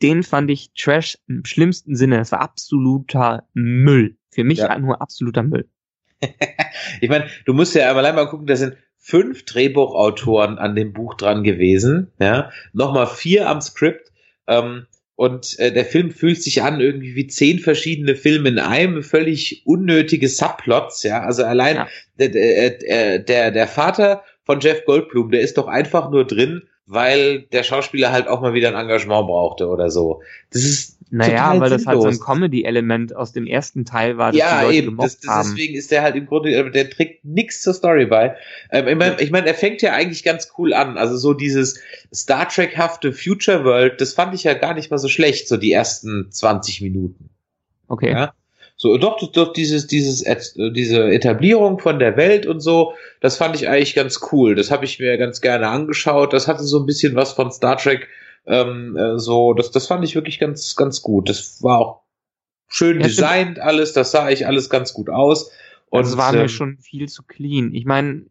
[0.00, 2.20] den fand ich Trash im schlimmsten Sinne.
[2.20, 4.16] Es war absoluter Müll.
[4.32, 4.76] Für mich Ja.
[4.78, 5.66] nur absoluter Müll.
[7.00, 11.14] Ich meine, du musst ja allein mal gucken, da sind fünf Drehbuchautoren an dem Buch
[11.14, 14.10] dran gewesen, ja, nochmal vier am Skript,
[14.46, 19.02] ähm, und äh, der Film fühlt sich an irgendwie wie zehn verschiedene Filme in einem,
[19.02, 21.88] völlig unnötige Subplots, ja, also allein Ja.
[22.18, 27.42] der, der, der, der Vater von Jeff Goldblum, der ist doch einfach nur drin, weil
[27.52, 30.22] der Schauspieler halt auch mal wieder ein Engagement brauchte oder so.
[30.50, 32.26] Das ist Naja, weil das halt so ein sinnlos.
[32.26, 34.86] Comedy-Element aus dem ersten Teil war, das ja, die Leute eben.
[34.86, 35.48] gemocht Das, das, haben.
[35.50, 38.34] deswegen ist der halt im Grunde, äh, der trägt nichts zur Story bei.
[38.70, 40.96] Ähm, ich meine, ich mein, er fängt ja eigentlich ganz cool an.
[40.96, 41.78] Also so dieses
[42.14, 45.70] Star Trek-hafte Future World, das fand ich ja gar nicht mal so schlecht, so die
[45.70, 47.28] ersten 20 Minuten.
[47.88, 48.12] Okay.
[48.12, 48.32] Ja.
[48.76, 50.40] So, doch, doch, doch dieses, dieses, äh,
[50.72, 54.54] diese Etablierung von der Welt und so, das fand ich eigentlich ganz cool.
[54.54, 56.32] Das habe ich mir ganz gerne angeschaut.
[56.32, 58.08] Das hatte so ein bisschen was von Star Trek.
[58.46, 61.28] Ähm, äh, so, das, das fand ich wirklich ganz, ganz gut.
[61.28, 62.02] Das war auch
[62.68, 63.18] schön Ja, stimmt.
[63.18, 63.92] designt, alles.
[63.92, 65.50] Das sah ich alles ganz gut aus.
[65.90, 67.72] Und das war ähm, mir schon viel zu clean.
[67.74, 68.26] Ich meine,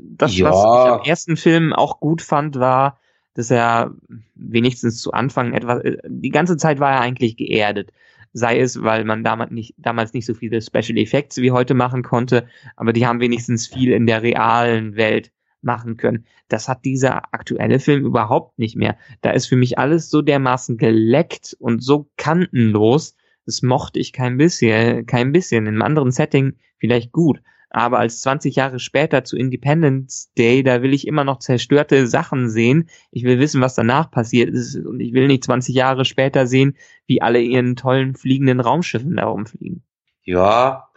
[0.00, 0.50] das, Ja.
[0.50, 2.98] was ich am ersten Film auch gut fand, war,
[3.34, 3.92] dass er
[4.34, 7.90] wenigstens zu Anfang etwas, äh, die ganze Zeit war er eigentlich geerdet.
[8.32, 12.02] Sei es, weil man damals nicht, damals nicht so viele Special Effects wie heute machen
[12.02, 15.30] konnte, aber die haben wenigstens viel in der realen Welt
[15.64, 16.26] machen können.
[16.48, 18.96] Das hat dieser aktuelle Film überhaupt nicht mehr.
[19.20, 23.16] Da ist für mich alles so dermaßen geleckt und so kantenlos.
[23.46, 25.66] Das mochte ich kein bisschen, kein bisschen.
[25.66, 27.40] In einem anderen Setting vielleicht gut.
[27.74, 32.48] Aber als 20 Jahre später zu Independence Day, da will ich immer noch zerstörte Sachen
[32.48, 32.88] sehen.
[33.10, 34.76] Ich will wissen, was danach passiert ist.
[34.76, 36.76] Und ich will nicht 20 Jahre später sehen,
[37.08, 39.82] wie alle ihren tollen fliegenden Raumschiffen da rumfliegen.
[40.22, 40.88] Ja,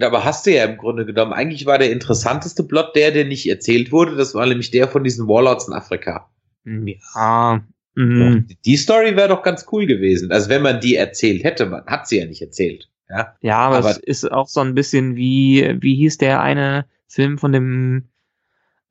[0.00, 1.32] aber hast du ja im Grunde genommen.
[1.32, 4.16] Eigentlich war der interessanteste Plot der, der nicht erzählt wurde.
[4.16, 6.28] Das war nämlich der von diesen Warlords in Afrika.
[6.64, 7.62] Ja,
[7.94, 8.46] mhm.
[8.64, 10.30] Die Story wäre doch ganz cool gewesen.
[10.32, 12.88] Also wenn man die erzählt hätte, man hat sie ja nicht erzählt.
[13.08, 16.84] Ja, Ja, aber, Aber- es ist auch so ein bisschen wie, wie hieß der eine
[17.06, 18.08] Film von dem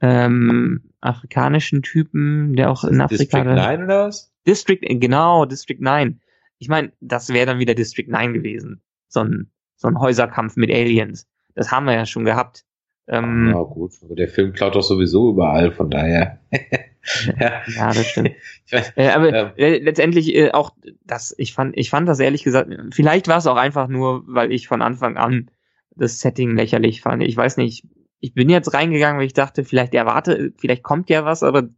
[0.01, 3.43] ähm, afrikanischen Typen, der auch in Afrika.
[3.43, 4.31] District 9 oder was?
[4.47, 6.19] District, genau, District 9.
[6.59, 8.81] Ich meine, das wäre dann wieder District 9 gewesen.
[9.07, 11.27] So ein, so ein Häuserkampf mit Aliens.
[11.55, 12.65] Das haben wir ja schon gehabt.
[13.07, 13.93] Ähm, Ja, gut.
[14.03, 16.39] Aber der Film klaut doch sowieso überall, von daher.
[17.39, 18.31] ja, ja, das stimmt.
[18.69, 19.51] weiß, Äh, aber Ähm.
[19.55, 20.71] äh, letztendlich äh, auch
[21.05, 24.51] das, ich fand, ich fand das ehrlich gesagt, vielleicht war es auch einfach nur, weil
[24.51, 25.49] ich von Anfang an
[25.95, 27.23] das Setting lächerlich fand.
[27.23, 27.85] Ich weiß nicht,
[28.19, 31.69] ich bin jetzt reingegangen, weil ich dachte, vielleicht erwarte, vielleicht kommt ja was, aber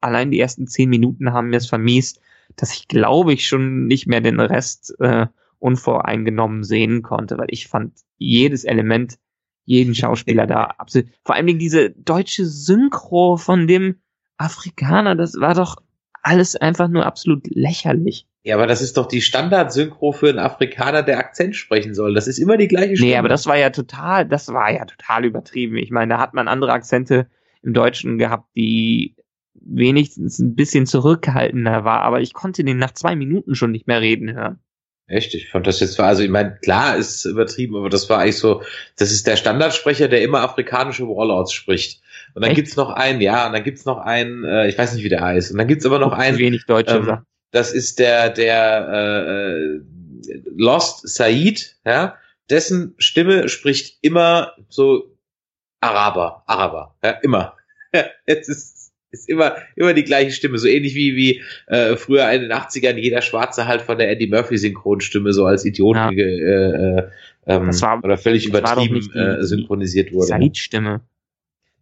[0.00, 2.20] allein die ersten zehn Minuten haben mir es vermiest,
[2.56, 5.26] dass ich glaube ich schon nicht mehr den Rest äh,
[5.62, 9.18] unvoreingenommen sehen konnte, weil ich fand jedes Element,
[9.64, 14.00] jeden Schauspieler da absolut, vor allen Dingen diese deutsche Synchro von dem
[14.38, 15.76] Afrikaner, das war doch
[16.22, 18.26] alles einfach nur absolut lächerlich.
[18.42, 22.14] ja, aber das ist doch die Standardsynchro für einen Afrikaner, der Akzent sprechen soll.
[22.14, 23.12] Das ist immer die gleiche Stimme.
[23.12, 25.76] Nee, aber das war ja total, das war ja total übertrieben.
[25.76, 27.28] Ich meine, da hat man andere Akzente
[27.62, 29.14] im Deutschen gehabt, die
[29.54, 34.00] wenigstens ein bisschen zurückhaltender war, aber ich konnte den nach zwei Minuten schon nicht mehr
[34.00, 34.58] reden hören.
[35.12, 35.34] Echt?
[35.34, 38.38] Ich fand das jetzt war, also ich meine, klar ist übertrieben, aber das war eigentlich
[38.38, 38.62] so,
[38.96, 42.00] das ist der Standardsprecher, der immer afrikanische Warlords spricht.
[42.34, 42.56] Und dann Echt?
[42.56, 45.20] gibt's noch einen, ja, und dann gibt's noch einen, äh, ich weiß nicht, wie der
[45.20, 45.52] heißt.
[45.52, 46.38] Und dann gibt's aber noch einen.
[46.38, 47.18] Wenig deutsche ähm.
[47.50, 49.80] Das ist der, der äh,
[50.56, 52.16] Lost Said, ja,
[52.48, 55.14] dessen Stimme spricht immer so
[55.80, 57.56] Araber, Araber, ja, immer.
[57.94, 58.81] Ja, es ist,
[59.12, 62.96] ist immer, immer die gleiche Stimme, so ähnlich wie, wie äh, früher in den 80ern
[62.96, 66.10] jeder Schwarze halt von der Eddie Murphy Synchronstimme so als Idiot ja.
[66.10, 67.08] äh, äh,
[67.46, 70.28] ähm, war, oder völlig übertrieben die, äh, synchronisiert wurde.
[70.28, 71.02] Zeitstimme.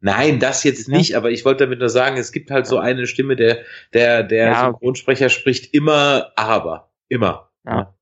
[0.01, 3.07] Nein, das jetzt nicht, aber ich wollte damit nur sagen, es gibt halt so eine
[3.07, 3.59] Stimme, der,
[3.93, 4.64] der, der ja.
[4.64, 6.90] Synchronsprecher spricht immer Araber.
[7.09, 7.51] Immer.
[7.66, 7.95] Ja.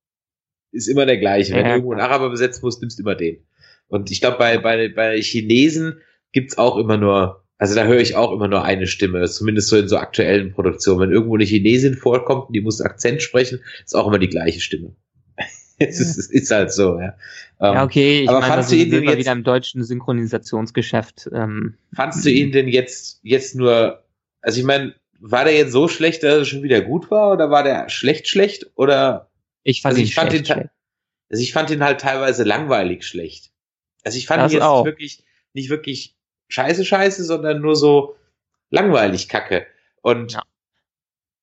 [0.71, 1.53] Ist immer der gleiche.
[1.53, 3.43] Wenn du irgendwo einen Araber besetzen musst, nimmst du immer den.
[3.87, 5.99] Und ich glaube, bei, bei, bei Chinesen
[6.31, 9.77] gibt's auch immer nur, also da höre ich auch immer nur eine Stimme, zumindest so
[9.77, 11.01] in so aktuellen Produktionen.
[11.01, 14.61] Wenn irgendwo eine Chinesin vorkommt und die muss Akzent sprechen, ist auch immer die gleiche
[14.61, 14.95] Stimme.
[15.77, 17.17] es, ist, es ist halt so, ja.
[17.59, 21.29] Ähm, ja, okay, ich aber meine, fandst du ihn denn jetzt, wieder im deutschen Synchronisationsgeschäft.
[21.33, 24.05] Ähm, fandst du ihn denn jetzt, jetzt nur,
[24.41, 27.51] also ich meine, war der jetzt so schlecht, dass er schon wieder gut war, oder
[27.51, 29.29] war der schlecht schlecht, oder?
[29.63, 30.69] Ich fand also ihn ich fand schlecht, ihn, schlecht.
[31.29, 33.51] Also ich fand ihn halt teilweise langweilig schlecht.
[34.05, 34.85] Also ich fand das ihn jetzt auch.
[34.85, 36.15] nicht wirklich, nicht wirklich
[36.49, 38.15] scheiße scheiße, sondern nur so
[38.69, 39.65] langweilig kacke.
[40.01, 40.43] Und ja.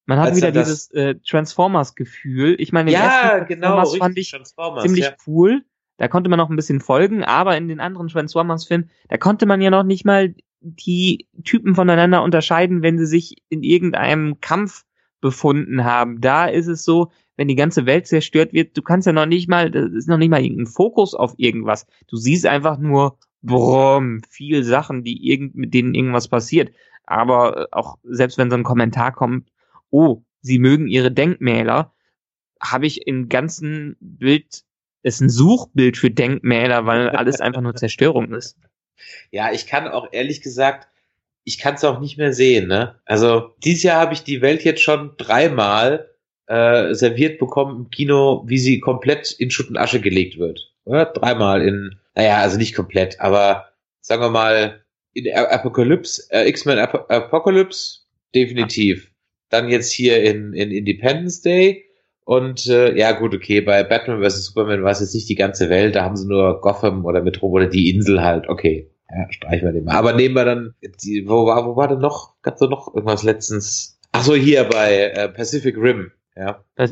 [0.09, 2.55] Man hat wieder dieses äh, Transformers-Gefühl.
[2.61, 4.35] Ich meine, den ja, genau, Transformers fand ich
[4.83, 5.17] ziemlich ja.
[5.27, 5.63] cool.
[5.97, 9.61] Da konnte man noch ein bisschen folgen, aber in den anderen Transformers-Filmen, da konnte man
[9.61, 14.85] ja noch nicht mal die Typen voneinander unterscheiden, wenn sie sich in irgendeinem Kampf
[15.21, 16.21] befunden haben.
[16.21, 19.49] Da ist es so, wenn die ganze Welt zerstört wird, du kannst ja noch nicht
[19.49, 21.87] mal, das ist noch nicht mal irgendein Fokus auf irgendwas.
[22.07, 26.73] Du siehst einfach nur, brumm, viel Sachen, die irgend, mit denen irgendwas passiert.
[27.05, 29.49] Aber äh, auch selbst wenn so ein Kommentar kommt,
[29.91, 31.93] oh, sie mögen ihre Denkmäler,
[32.61, 34.63] habe ich im ganzen Bild,
[35.03, 38.57] ist ein Suchbild für Denkmäler, weil alles einfach nur Zerstörung ist.
[39.31, 40.89] Ja, ich kann auch ehrlich gesagt,
[41.45, 42.67] ich kann es auch nicht mehr sehen.
[42.67, 42.97] Ne?
[43.05, 46.11] Also dieses Jahr habe ich die Welt jetzt schon dreimal
[46.47, 50.73] äh, serviert bekommen im Kino, wie sie komplett in Schutt und Asche gelegt wird.
[50.85, 51.07] Oder?
[51.07, 53.67] Dreimal in, naja, also nicht komplett, aber
[54.01, 58.01] sagen wir mal in Apocalypse, äh, X-Men Ap Apocalypse,
[58.35, 59.11] definitiv
[59.49, 61.85] dann jetzt hier in, in Independence Day.
[62.25, 64.47] Und äh, ja, gut, okay, bei Batman vs.
[64.47, 67.47] Superman war es jetzt nicht die ganze Welt, da haben sie nur Gotham oder Metro
[67.47, 68.91] oder die Insel halt, okay.
[69.09, 69.95] Ja, streichen wir den mal.
[69.95, 70.75] Aber nehmen wir dann,
[71.05, 72.35] die, wo war, wo war denn noch?
[72.43, 74.01] Gab's da noch irgendwas letztens?
[74.11, 76.65] Ach so, hier bei äh, Pacific Rim, ja.
[76.75, 76.89] Äh,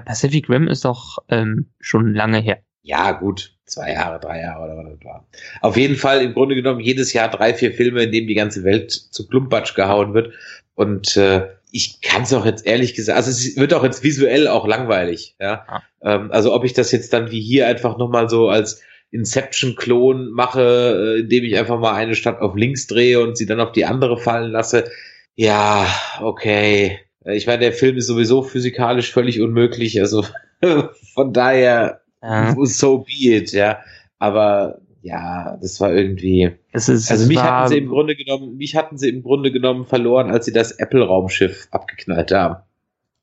[0.00, 2.58] Pacific Rim ist doch ähm, schon lange her.
[2.82, 5.26] Ja, gut, zwei Jahre, drei Jahre oder was das war.
[5.60, 8.64] Auf jeden Fall im Grunde genommen jedes Jahr drei, vier Filme, in denen die ganze
[8.64, 10.32] Welt zu Klumpatsch gehauen wird.
[10.74, 14.48] Und äh, ich kann es auch jetzt ehrlich gesagt, also es wird auch jetzt visuell
[14.48, 15.66] auch langweilig, ja.
[15.68, 15.82] ja.
[16.02, 21.16] Ähm, also ob ich das jetzt dann wie hier einfach nochmal so als Inception-Klon mache,
[21.16, 23.84] äh, indem ich einfach mal eine Stadt auf links drehe und sie dann auf die
[23.84, 24.90] andere fallen lasse.
[25.34, 25.86] Ja,
[26.20, 27.00] okay.
[27.24, 30.24] Ich meine, der Film ist sowieso physikalisch völlig unmöglich, also
[31.14, 32.54] von daher ja.
[32.64, 33.78] so be it, ja.
[34.18, 36.50] Aber ja, das war irgendwie.
[36.72, 39.84] Es ist, also mich hatten sie im Grunde genommen, mich hatten sie im Grunde genommen
[39.84, 42.56] verloren, als sie das Apple-Raumschiff abgeknallt haben.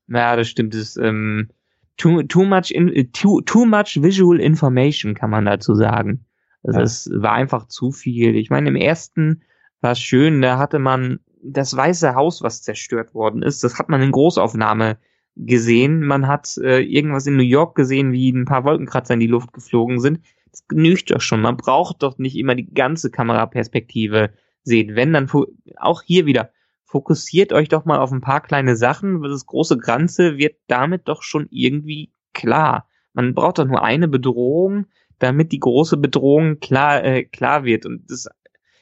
[0.08, 0.74] Ja, das stimmt.
[0.74, 1.50] Das, ähm,
[1.98, 6.26] too, too much in, too, too much visual information kann man dazu sagen.
[6.64, 6.86] Also ja.
[6.86, 8.36] es war einfach zu viel.
[8.36, 9.44] Ich meine, im ersten
[9.82, 13.64] war es schön, da hatte man das Weiße Haus, was zerstört worden ist.
[13.64, 14.98] Das hat man in Großaufnahme
[15.36, 16.06] gesehen.
[16.06, 19.54] Man hat äh, irgendwas in New York gesehen, wie ein paar Wolkenkratzer in die Luft
[19.54, 20.22] geflogen sind.
[20.52, 21.42] Das genügt doch schon.
[21.42, 24.32] Man braucht doch nicht immer die ganze Kameraperspektive
[24.64, 24.96] sehen.
[24.96, 25.30] Wenn, dann
[25.78, 26.52] auch hier wieder,
[26.86, 29.22] fokussiert euch doch mal auf ein paar kleine Sachen.
[29.24, 32.88] Das große Ganze wird damit doch schon irgendwie klar.
[33.14, 34.86] Man braucht doch nur eine Bedrohung,
[35.20, 37.86] damit die große Bedrohung klar, äh, klar wird.
[37.86, 38.28] Und das,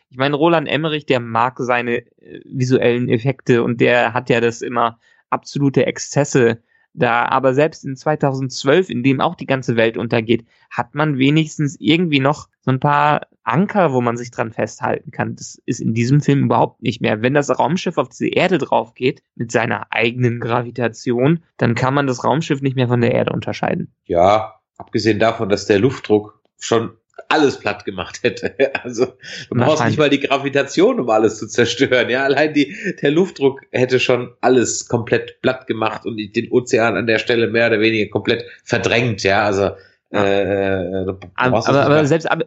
[0.09, 4.61] ich meine, Roland Emmerich, der mag seine äh, visuellen Effekte und der hat ja das
[4.61, 4.99] immer
[5.31, 6.61] absolute Exzesse
[6.93, 11.77] da, aber selbst in 2012, in dem auch die ganze Welt untergeht, hat man wenigstens
[11.79, 15.35] irgendwie noch so ein paar Anker, wo man sich dran festhalten kann.
[15.35, 17.21] Das ist in diesem Film überhaupt nicht mehr.
[17.21, 22.07] Wenn das Raumschiff auf diese Erde drauf geht, mit seiner eigenen Gravitation, dann kann man
[22.07, 23.93] das Raumschiff nicht mehr von der Erde unterscheiden.
[24.05, 26.91] Ja, abgesehen davon, dass der Luftdruck schon
[27.29, 28.55] alles platt gemacht hätte.
[28.83, 29.05] Also
[29.49, 32.09] du brauchst nicht mal die Gravitation, um alles zu zerstören.
[32.09, 37.07] Ja, allein die, der Luftdruck hätte schon alles komplett platt gemacht und den Ozean an
[37.07, 39.23] der Stelle mehr oder weniger komplett verdrängt.
[39.23, 39.71] Ja, also
[40.11, 40.25] ja.
[40.25, 42.43] Äh, aber, aber selbst ab,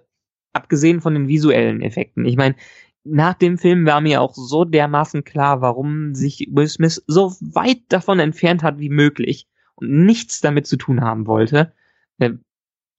[0.53, 2.25] abgesehen von den visuellen Effekten.
[2.25, 2.57] Ich meine,
[3.05, 7.81] nach dem Film war mir auch so dermaßen klar, warum sich Will Smith so weit
[7.89, 11.73] davon entfernt hat wie möglich und nichts damit zu tun haben wollte.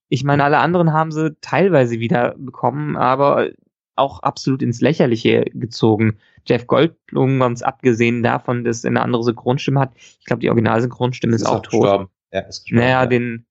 [0.09, 3.49] Ich meine, alle anderen haben sie teilweise wieder bekommen, aber
[3.95, 6.17] auch absolut ins Lächerliche gezogen.
[6.45, 9.93] Jeff Goldblum, ganz abgesehen davon, dass er eine andere Synchronstimme hat.
[9.95, 11.81] Ich glaube, die Originalsynchronstimme ist, ist auch tot.
[11.81, 12.09] Gestorben.
[12.31, 12.83] Ja, ist gestorben.
[12.83, 13.05] Naja, ja.
[13.07, 13.45] den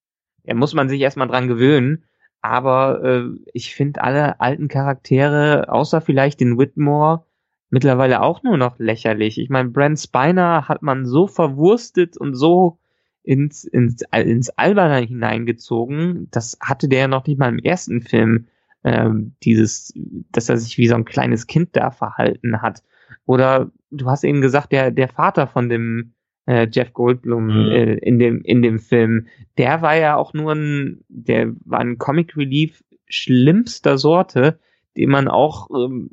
[0.45, 2.05] ja, muss man sich erstmal dran gewöhnen.
[2.43, 3.23] Aber äh,
[3.55, 7.25] ich finde alle alten Charaktere, außer vielleicht den Whitmore,
[7.71, 9.39] mittlerweile auch nur noch lächerlich.
[9.39, 12.79] Ich meine, Brent Spiner hat man so verwurstet und so
[13.25, 16.29] ins, ins, ins Alberne hineingezogen.
[16.31, 18.47] Das hatte der ja noch nicht mal im ersten Film,
[18.83, 19.09] äh,
[19.43, 19.93] dieses,
[20.31, 22.83] dass er sich wie so ein kleines Kind da verhalten hat.
[23.27, 26.13] Oder du hast eben gesagt, der, der Vater von dem
[26.47, 27.71] äh, Jeff Goldblum mhm.
[27.71, 31.97] äh, in dem in dem Film, der war ja auch nur ein, der war ein
[31.97, 34.59] Comic Relief schlimmster Sorte,
[34.97, 36.11] den man auch ähm,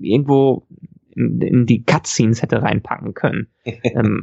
[0.00, 0.66] irgendwo
[1.10, 3.48] in, in die Cutscenes hätte reinpacken können.
[3.64, 4.22] ähm,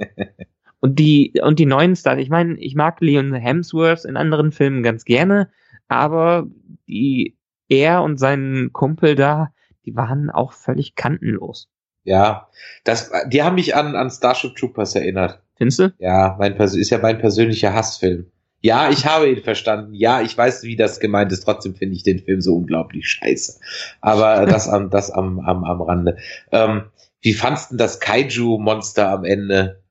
[0.84, 4.84] und die und die neuen Stars, ich meine, ich mag Leon Hemsworth in anderen Filmen
[4.84, 5.50] ganz gerne,
[5.88, 6.46] aber
[6.90, 7.38] die
[7.70, 9.54] er und sein Kumpel da,
[9.86, 11.70] die waren auch völlig kantenlos.
[12.04, 12.50] Ja,
[12.84, 15.42] das, die haben mich an, an Starship Troopers erinnert.
[15.56, 15.94] Findest du?
[16.00, 18.26] Ja, mein, ist ja mein persönlicher Hassfilm.
[18.60, 19.94] Ja, ich habe ihn verstanden.
[19.94, 21.46] Ja, ich weiß, wie das gemeint ist.
[21.46, 23.58] Trotzdem finde ich den Film so unglaublich scheiße.
[24.02, 26.18] Aber das am, das am, am, am Rande.
[26.52, 26.84] Ähm,
[27.22, 29.83] wie fandst du das Kaiju-Monster am Ende?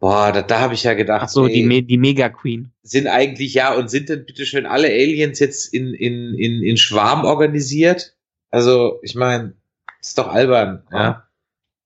[0.00, 1.22] Boah, da, da habe ich ja gedacht.
[1.24, 2.72] Ach so, ey, die, Me die Mega Queen.
[2.82, 7.24] Sind eigentlich, ja, und sind denn bitteschön alle Aliens jetzt in, in, in, in Schwarm
[7.24, 8.16] organisiert?
[8.50, 9.54] Also, ich meine,
[10.00, 10.98] ist doch albern, ja.
[10.98, 11.28] ja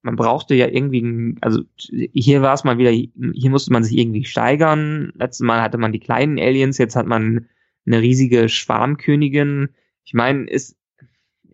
[0.03, 4.25] man brauchte ja irgendwie, also hier war es mal wieder, hier musste man sich irgendwie
[4.25, 5.13] steigern.
[5.15, 7.49] Letztes Mal hatte man die kleinen Aliens, jetzt hat man
[7.87, 9.71] eine riesige Schwarmkönigin.
[10.05, 10.77] Ich meine, ist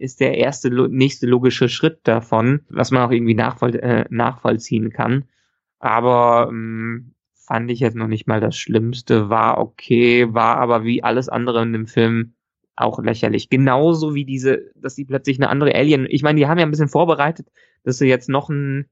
[0.00, 5.24] ist der erste nächste logische Schritt davon, was man auch irgendwie nachvoll, äh, nachvollziehen kann.
[5.78, 9.30] Aber ähm, fand ich jetzt noch nicht mal das Schlimmste.
[9.30, 12.34] War okay, war aber wie alles andere in dem Film
[12.76, 13.48] auch lächerlich.
[13.48, 16.70] Genauso wie diese, dass die plötzlich eine andere Alien, ich meine, die haben ja ein
[16.70, 17.48] bisschen vorbereitet,
[17.84, 18.86] dass sie jetzt noch ein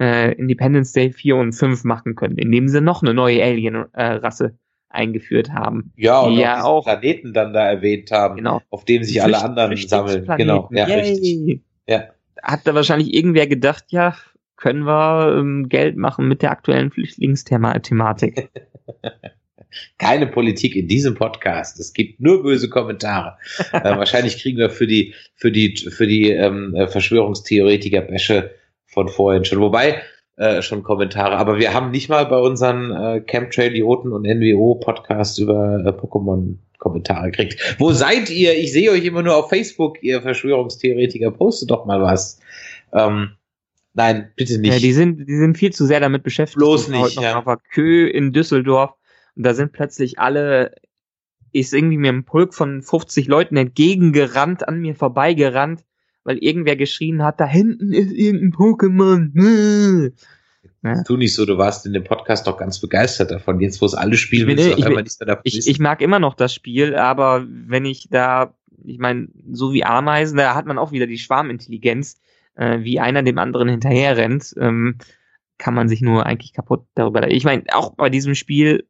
[0.00, 4.50] äh, Independence Day 4 und 5 machen können, indem sie noch eine neue Alien-Rasse äh,
[4.88, 5.92] eingeführt haben.
[5.96, 8.60] Ja, und ja auch Planeten dann da erwähnt haben, genau.
[8.70, 10.26] auf dem sich alle anderen sammeln.
[10.36, 11.62] Genau, ja, richtig.
[11.86, 12.04] Ja.
[12.42, 14.16] Hat da wahrscheinlich irgendwer gedacht, ja,
[14.60, 18.50] können wir ähm, Geld machen mit der aktuellen Flüchtlingsthematik.
[19.98, 21.80] Keine Politik in diesem Podcast.
[21.80, 23.36] Es gibt nur böse Kommentare.
[23.72, 28.54] äh, wahrscheinlich kriegen wir für die für die für die ähm, Verschwörungstheoretiker Bäsche
[28.86, 29.60] von vorhin schon.
[29.60, 30.02] Wobei
[30.36, 31.36] äh, schon Kommentare.
[31.36, 37.30] Aber wir haben nicht mal bei unseren äh, Chemtrail-Idioten und NWO-Podcasts über äh, Pokémon Kommentare
[37.30, 37.76] gekriegt.
[37.78, 38.58] Wo seid ihr?
[38.58, 41.30] Ich sehe euch immer nur auf Facebook, ihr Verschwörungstheoretiker.
[41.30, 42.40] Postet doch mal was.
[42.92, 43.32] Ähm,
[43.94, 44.72] nein, bitte nicht.
[44.72, 46.58] Ja, die sind, die sind viel zu sehr damit beschäftigt.
[46.58, 47.00] Bloß nicht.
[47.00, 47.38] Heute noch ja.
[47.38, 48.92] auf der Kö in Düsseldorf
[49.36, 50.74] und da sind plötzlich alle,
[51.52, 55.84] ist irgendwie mir ein Pulk von 50 Leuten entgegengerannt, an mir vorbeigerannt,
[56.24, 60.12] weil irgendwer geschrien hat, da hinten ist irgendein Pokémon.
[60.82, 61.02] Ja.
[61.02, 63.60] Tu nicht so, du warst in dem Podcast doch ganz begeistert davon.
[63.60, 66.00] Jetzt, wo es alle spielen, willst du auf einmal nichts mehr davon ich, ich mag
[66.00, 70.66] immer noch das Spiel, aber wenn ich da, ich meine, so wie Ameisen, da hat
[70.66, 72.20] man auch wieder die Schwarmintelligenz,
[72.60, 74.98] äh, wie einer dem anderen hinterher rennt, ähm,
[75.58, 77.28] kann man sich nur eigentlich kaputt darüber.
[77.30, 78.86] Ich meine, auch bei diesem Spiel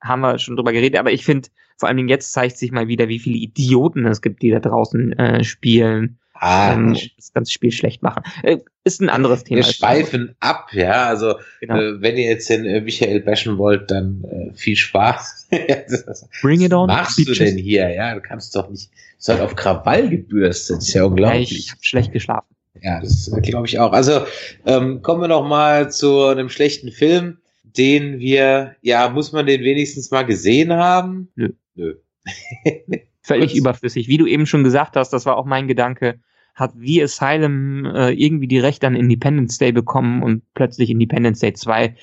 [0.00, 2.88] haben wir schon drüber geredet, aber ich finde, vor allen Dingen jetzt zeigt sich mal
[2.88, 6.18] wieder, wie viele Idioten es gibt, die da draußen äh, spielen.
[6.38, 8.22] Ah, ähm, das ganze Spiel schlecht machen.
[8.42, 9.64] Äh, ist ein anderes Thema.
[9.64, 11.06] Wir schweifen ab, ja.
[11.06, 11.80] Also genau.
[11.80, 15.48] äh, wenn ihr jetzt den äh, Michael bashen wollt, dann äh, viel Spaß.
[16.42, 16.88] Bring it on.
[16.88, 17.38] Was machst bitches.
[17.38, 17.88] du denn hier?
[17.88, 18.90] Ja, du kannst doch nicht.
[19.24, 20.78] Du halt auf Krawall gebürstet.
[20.78, 21.50] Ist ja unglaublich.
[21.50, 22.55] Ja, ich habe schlecht geschlafen.
[22.82, 23.92] Ja, das glaube ich auch.
[23.92, 24.22] Also
[24.64, 27.38] ähm, kommen wir noch mal zu einem schlechten Film
[27.76, 31.28] den wir, ja, muss man den wenigstens mal gesehen haben?
[31.34, 31.52] Nö.
[31.74, 31.94] Nö.
[33.22, 34.08] Völlig überflüssig.
[34.08, 36.20] Wie du eben schon gesagt hast, das war auch mein Gedanke,
[36.54, 41.52] hat The Asylum äh, irgendwie die Rechte an Independence Day bekommen und plötzlich Independence Day
[41.52, 41.94] 2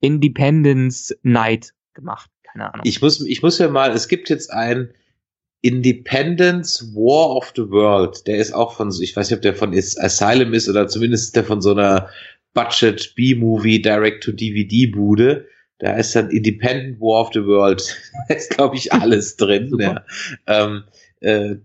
[0.00, 2.30] Independence Night gemacht.
[2.42, 2.84] Keine Ahnung.
[2.84, 4.90] Ich muss, ich muss ja mal, es gibt jetzt ein
[5.62, 8.26] Independence War of the World.
[8.26, 11.44] Der ist auch von, ich weiß nicht, ob der von Asylum ist oder zumindest der
[11.44, 12.08] von so einer
[12.52, 15.46] Budget B-Movie Direct-to-DVD-Bude.
[15.78, 17.82] Da ist dann Independent War of the World.
[18.28, 19.76] da ist, glaube ich, alles drin.
[19.78, 20.04] ja.
[20.46, 20.84] ähm,
[21.20, 21.56] äh,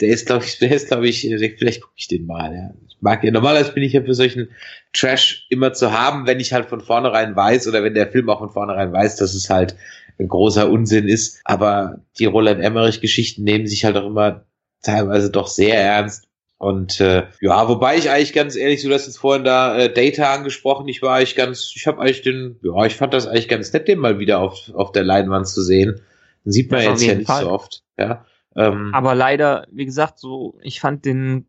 [0.00, 1.22] der ist, glaube ich, der ist, glaube ich,
[1.58, 2.54] vielleicht gucke ich den mal.
[2.54, 2.74] Ja.
[2.88, 4.50] Ich mag ja, normalerweise bin ich ja für solchen
[4.92, 8.38] Trash immer zu haben, wenn ich halt von vornherein weiß oder wenn der Film auch
[8.38, 9.76] von vornherein weiß, dass es halt
[10.18, 11.40] ein großer Unsinn ist.
[11.44, 14.44] Aber die Roland Emmerich Geschichten nehmen sich halt auch immer
[14.82, 16.24] teilweise doch sehr ernst.
[16.58, 20.34] Und äh, ja, wobei ich eigentlich ganz ehrlich, du hast jetzt vorhin da äh, Data
[20.34, 23.72] angesprochen, ich war eigentlich ganz, ich habe eigentlich den, ja, ich fand das eigentlich ganz
[23.72, 26.00] nett, den mal wieder auf, auf der Leinwand zu sehen.
[26.44, 27.44] Den sieht man Das jetzt ja nicht Fall.
[27.44, 27.82] so oft.
[27.96, 28.24] Ja.
[28.56, 31.48] Ähm, Aber leider, wie gesagt, so, ich fand den,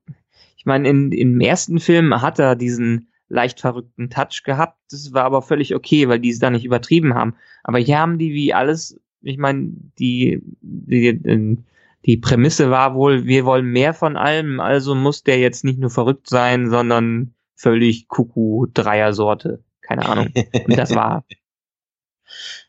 [0.57, 4.79] ich meine, in, im ersten Film hat er diesen leicht verrückten Touch gehabt.
[4.91, 7.35] Das war aber völlig okay, weil die es da nicht übertrieben haben.
[7.63, 11.57] Aber hier haben die wie alles, ich meine, die, die,
[12.05, 15.91] die Prämisse war wohl, wir wollen mehr von allem, also muss der jetzt nicht nur
[15.91, 19.63] verrückt sein, sondern völlig Kuckuck Dreier-Sorte.
[19.81, 20.31] Keine Ahnung.
[20.65, 21.23] Und das war,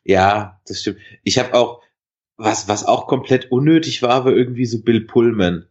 [0.04, 0.98] Ja, das stimmt.
[1.22, 1.82] Ich habe auch,
[2.40, 5.66] was, was auch komplett unnötig war, war irgendwie so Bill Pullman.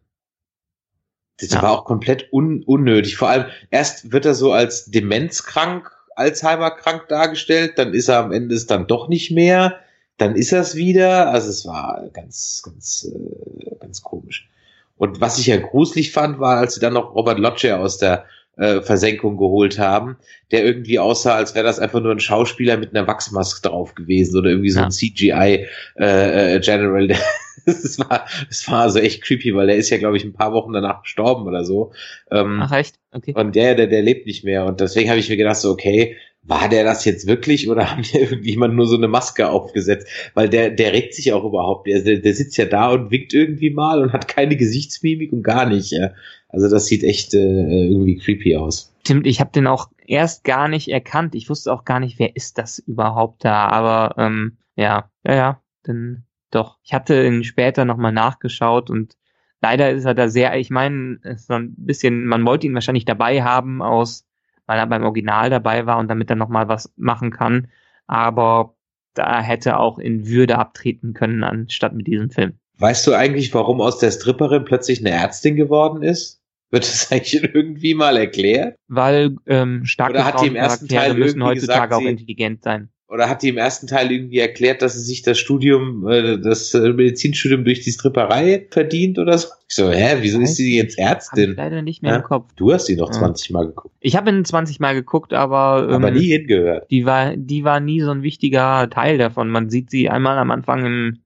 [1.39, 1.61] Das Ja.
[1.63, 3.17] war auch komplett un, unnötig.
[3.17, 8.53] Vor allem, erst wird er so als demenzkrank, Alzheimer-krank dargestellt, dann ist er am Ende
[8.53, 9.79] es dann doch nicht mehr,
[10.17, 11.31] dann ist er es wieder.
[11.31, 14.47] Also es war ganz, ganz, äh, ganz komisch.
[14.97, 18.25] Und was ich ja gruselig fand, war, als sie dann noch Robert Lodger aus der
[18.59, 20.17] äh, Versenkung geholt haben,
[20.51, 24.37] der irgendwie aussah, als wäre das einfach nur ein Schauspieler mit einer Wachsmaske drauf gewesen
[24.37, 24.85] oder irgendwie so Ja.
[24.85, 25.67] ein CGI
[25.99, 27.07] äh, äh, General.
[27.65, 30.53] Das war, das war also echt creepy, weil der ist ja, glaube ich, ein paar
[30.53, 31.91] Wochen danach gestorben oder so.
[32.31, 32.95] Ähm, ach echt?
[33.11, 33.33] Okay.
[33.35, 34.65] und der, der, der lebt nicht mehr.
[34.65, 38.03] Und deswegen habe ich mir gedacht, so, okay, war der das jetzt wirklich oder haben
[38.03, 40.07] die irgendjemand nur so eine Maske aufgesetzt?
[40.33, 41.87] Weil der, der regt sich auch überhaupt.
[41.87, 45.43] Der, der, der sitzt ja da und winkt irgendwie mal und hat keine Gesichtsmimik und
[45.43, 45.91] gar nicht.
[45.91, 46.11] Ja.
[46.47, 48.93] Also das sieht echt äh, irgendwie creepy aus.
[49.01, 51.35] Stimmt, ich habe den auch erst gar nicht erkannt.
[51.35, 53.67] Ich wusste auch gar nicht, wer ist das überhaupt da.
[53.67, 56.79] Aber ähm, ja, ja, ja, dann doch.
[56.83, 59.15] Ich hatte ihn später nochmal nachgeschaut und
[59.61, 63.43] leider ist er da sehr, ich meine, so ein bisschen, man wollte ihn wahrscheinlich dabei
[63.43, 64.25] haben aus,
[64.69, 67.69] weil er beim Original dabei war und damit er nochmal was machen kann.
[68.05, 68.75] Aber
[69.15, 72.53] da hätte auch in Würde abtreten können, anstatt mit diesem Film.
[72.77, 76.43] Weißt du eigentlich, warum aus der Stripperin plötzlich eine Ärztin geworden ist?
[76.69, 78.75] Wird das eigentlich irgendwie mal erklärt?
[78.87, 82.61] Weil ähm, starke Oder hat die im ersten Frauencharaktere Teil müssen heutzutage gesagt, auch intelligent
[82.61, 82.89] sein.
[83.09, 86.73] Oder hat die im ersten Teil irgendwie erklärt, dass sie sich das Studium, äh, das
[86.75, 89.47] äh, Medizinstudium durch die Stripperei verdient oder so?
[89.67, 91.55] Ich so, hä, wieso ist sie jetzt Hab ich Ärztin?
[91.55, 92.17] leider nicht mehr Ja?
[92.17, 92.51] im Kopf.
[92.55, 93.13] Du hast sie noch Ja.
[93.19, 96.89] 20 Mal geguckt, Ich habe ihn 20 Mal geguckt, aber, ähm, aber nie hingehört.
[96.91, 99.49] die war, die war nie so ein wichtiger Teil davon.
[99.49, 101.19] Man sieht sie einmal am Anfang in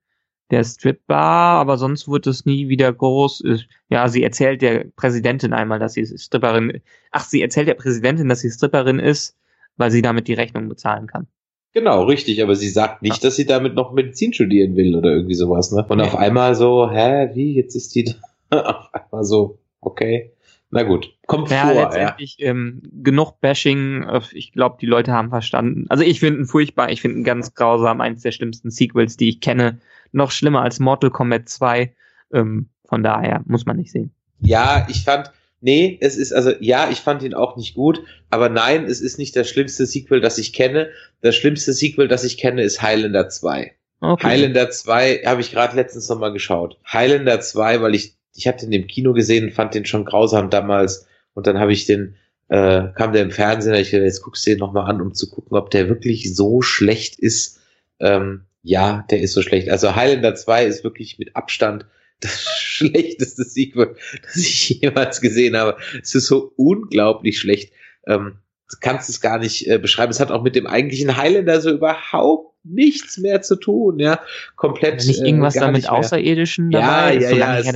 [0.52, 3.42] der Stripbar, aber sonst wird es nie wieder groß.
[3.42, 6.82] Ist- Ja, sie erzählt der Präsidentin einmal, dass sie Stripperin.
[7.12, 9.36] Ach, sie erzählt der Präsidentin, dass sie Stripperin ist,
[9.76, 11.28] weil sie damit die Rechnung bezahlen kann.
[11.74, 15.34] Genau, richtig, aber sie sagt nicht, dass sie damit noch Medizin studieren will oder irgendwie
[15.34, 15.84] sowas, ne?
[15.90, 16.04] Und Nee.
[16.04, 18.14] auf einmal so, hä, wie, jetzt ist die
[18.50, 18.62] da?
[18.62, 20.32] auf einmal so, okay.
[20.70, 21.84] Na gut, kommt Ja, vor, ja.
[21.84, 24.04] letztendlich ähm, genug Bashing.
[24.04, 25.86] äh, Ich glaube, die Leute haben verstanden.
[25.90, 26.90] Also ich finde ihn furchtbar.
[26.92, 28.02] Ich finde ihn ganz grausam.
[28.02, 29.80] Eins der schlimmsten Sequels, die ich kenne.
[30.12, 31.94] Noch schlimmer als Mortal Kombat 2.
[32.34, 34.14] Ähm, von daher muss man nicht sehen.
[34.42, 35.32] Ja, ich fand,
[35.64, 39.18] nee, es ist, also, ja, ich fand ihn auch nicht gut, aber nein, es ist
[39.18, 40.90] nicht das schlimmste Sequel, das ich kenne.
[41.22, 43.72] Das schlimmste Sequel, das ich kenne, ist Highlander 2.
[44.02, 44.28] Okay.
[44.28, 46.78] Highlander 2 habe ich gerade letztens noch mal geschaut.
[46.86, 50.50] Highlander 2, weil ich, ich habe den im Kino gesehen und fand den schon grausam
[50.50, 51.08] damals.
[51.34, 52.16] Und dann habe ich den,
[52.50, 55.14] äh, kam der im Fernsehen, ich gedacht, jetzt guckst du den noch mal an, um
[55.14, 57.62] zu gucken, ob der wirklich so schlecht ist.
[58.02, 59.70] Ähm, ja, der ist so schlecht.
[59.70, 61.86] Also Highlander 2 ist wirklich mit Abstand
[62.24, 65.78] das schlechteste Sequel, das ich jemals gesehen habe.
[66.02, 67.74] Es ist so unglaublich schlecht.
[68.08, 68.38] Ähm,
[68.72, 70.12] du kannst es gar nicht äh, beschreiben.
[70.12, 74.22] Es hat auch mit dem eigentlichen Highlander so überhaupt nichts mehr zu tun, ja.
[74.56, 75.06] Komplett.
[75.06, 75.90] nicht äh, irgendwas gar da mit nicht.
[75.90, 77.16] Außerirdischen Ja, dabei?
[77.18, 77.74] ja, so ja, lange es- her,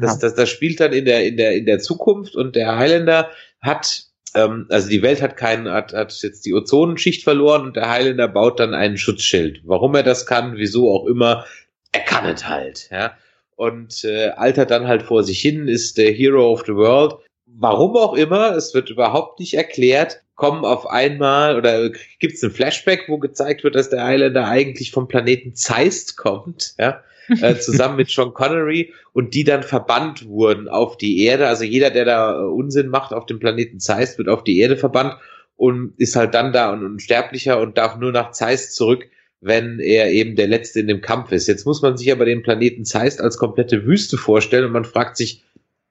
[0.00, 0.20] Das, habe.
[0.20, 3.30] das, das spielt dann in der, in der, in der Zukunft und der Highlander
[3.60, 7.88] hat, ähm, also die Welt hat keinen, hat, hat jetzt die Ozonenschicht verloren und der
[7.88, 9.60] Highlander baut dann einen Schutzschild.
[9.64, 11.46] Warum er das kann, wieso auch immer,
[11.92, 13.16] er kann es halt, ja.
[13.56, 17.16] Und äh, altert dann halt vor sich hin, ist der Hero of the World.
[17.46, 22.50] Warum auch immer, es wird überhaupt nicht erklärt, kommen auf einmal oder gibt es ein
[22.50, 27.96] Flashback, wo gezeigt wird, dass der Highlander eigentlich vom Planeten Zeist kommt, ja äh, zusammen
[27.96, 31.48] mit Sean Connery und die dann verbannt wurden auf die Erde.
[31.48, 34.76] Also jeder, der da äh, Unsinn macht auf dem Planeten Zeist, wird auf die Erde
[34.76, 35.16] verbannt
[35.56, 39.08] und ist halt dann da ein Unsterblicher und darf nur nach Zeist zurück,
[39.40, 41.46] wenn er eben der Letzte in dem Kampf ist.
[41.46, 45.16] Jetzt muss man sich aber den Planeten Zeist als komplette Wüste vorstellen und man fragt
[45.16, 45.44] sich,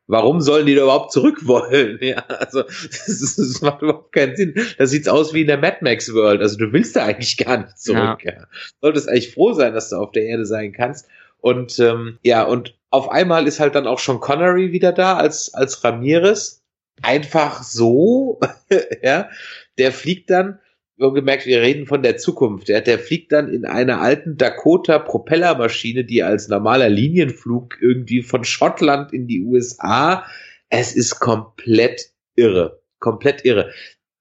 [0.07, 1.99] warum sollen die da überhaupt zurück wollen?
[2.05, 4.55] Ja, also das, ist, das macht überhaupt keinen Sinn.
[4.77, 6.41] Das sieht aus wie in der Mad Max World.
[6.41, 8.23] Also du willst da eigentlich gar nicht zurück.
[8.23, 8.47] Ja.
[8.81, 11.07] Solltest eigentlich froh sein, dass du auf der Erde sein kannst.
[11.39, 15.53] Und ähm, ja, und auf einmal ist halt dann auch schon Connery wieder da als,
[15.53, 16.61] als Ramirez.
[17.01, 18.39] Einfach so,
[19.01, 19.29] ja.
[19.77, 20.59] Der fliegt dann,
[20.97, 22.69] gemerkt, wir reden von der Zukunft.
[22.69, 22.81] Ja.
[22.81, 29.13] Der fliegt dann in einer alten Dakota Propellermaschine, die als normaler Linienflug irgendwie von Schottland
[29.13, 30.25] in die USA
[30.69, 32.81] es ist komplett irre.
[32.99, 33.71] Komplett irre.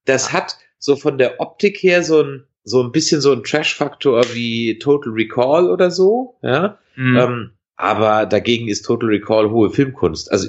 [0.04, 4.24] Das hat so von der Optik her so ein, so ein bisschen so ein Trash-Faktor
[4.34, 6.78] wie Total Recall oder so, ja.
[6.96, 7.16] Mhm.
[7.16, 10.30] Ähm, aber dagegen ist Total Recall hohe Filmkunst.
[10.30, 10.48] Also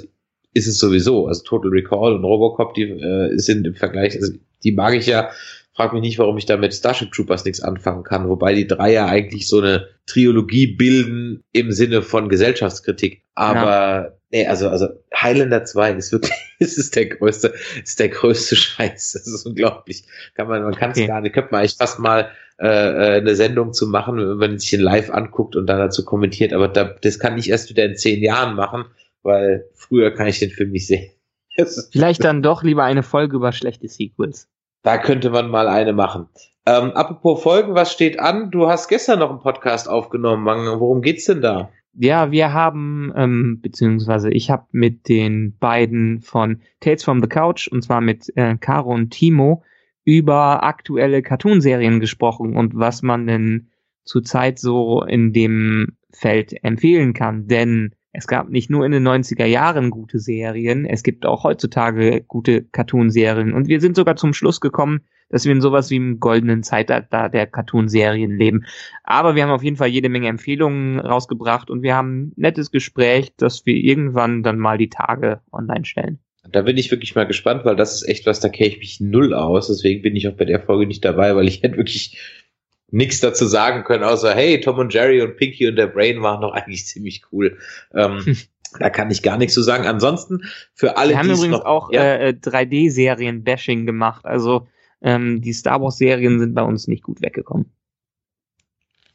[0.52, 1.26] ist es sowieso.
[1.26, 5.30] Also Total Recall und Robocop, die äh, sind im Vergleich, also die mag ich ja.
[5.76, 8.94] Frag mich nicht, warum ich da mit Starship Troopers nichts anfangen kann, wobei die drei
[8.94, 13.24] ja eigentlich so eine Trilogie bilden im Sinne von Gesellschaftskritik.
[13.34, 14.12] Aber ja.
[14.30, 17.52] nee, also, also Highlander 2 ist wirklich, es ist der größte,
[17.84, 19.12] ist der größte Scheiß.
[19.12, 20.04] Das ist unglaublich.
[20.34, 21.08] Kann man, man kann es okay.
[21.08, 24.58] gar nicht, könnte man eigentlich fast mal äh, äh, eine Sendung zu machen, wenn man
[24.58, 26.54] sich den live anguckt und dann dazu kommentiert.
[26.54, 28.86] Aber da, das kann ich erst wieder in zehn Jahren machen,
[29.22, 31.10] weil früher kann ich den Film nicht sehen.
[31.92, 34.48] Vielleicht dann doch lieber eine Folge über schlechte Sequels.
[34.86, 36.28] Da könnte man mal eine machen.
[36.64, 38.52] Ähm, apropos Folgen, was steht an?
[38.52, 40.46] Du hast gestern noch einen Podcast aufgenommen.
[40.46, 41.70] Worum geht's denn da?
[41.94, 47.66] Ja, wir haben, ähm, beziehungsweise ich habe mit den beiden von Tales from the Couch,
[47.66, 49.64] und zwar mit äh, Caro und Timo,
[50.04, 53.72] über aktuelle Cartoonserien gesprochen und was man denn
[54.04, 57.48] zurzeit so in dem Feld empfehlen kann.
[57.48, 62.22] Denn es gab nicht nur in den 90er Jahren gute Serien, es gibt auch heutzutage
[62.22, 63.52] gute Cartoonserien.
[63.52, 67.28] Und wir sind sogar zum Schluss gekommen, dass wir in sowas wie im goldenen Zeitalter
[67.28, 68.64] der Cartoonserien leben.
[69.04, 72.70] Aber wir haben auf jeden Fall jede Menge Empfehlungen rausgebracht und wir haben ein nettes
[72.70, 76.18] Gespräch, das wir irgendwann dann mal die Tage online stellen.
[76.50, 79.00] Da bin ich wirklich mal gespannt, weil das ist echt was, da kenne ich mich
[79.00, 79.66] null aus.
[79.66, 82.45] Deswegen bin ich auch bei der Folge nicht dabei, weil ich hätte wirklich
[82.90, 86.40] nichts dazu sagen können, außer hey, Tom und Jerry und Pinky und der Brain waren
[86.40, 87.58] doch eigentlich ziemlich cool.
[87.94, 88.36] Ähm,
[88.78, 89.86] da kann ich gar nichts zu sagen.
[89.86, 90.42] Ansonsten
[90.74, 92.16] für alle, die haben übrigens noch, auch ja.
[92.16, 94.24] äh, 3D-Serien-Bashing gemacht.
[94.24, 94.66] Also
[95.02, 97.72] ähm, die Star Wars-Serien sind bei uns nicht gut weggekommen.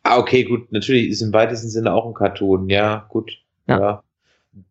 [0.03, 0.71] Ah, okay, gut.
[0.71, 2.69] Natürlich ist im weitesten Sinne auch ein Cartoon.
[2.69, 3.39] Ja, gut.
[3.67, 3.79] Ja.
[3.79, 4.03] ja.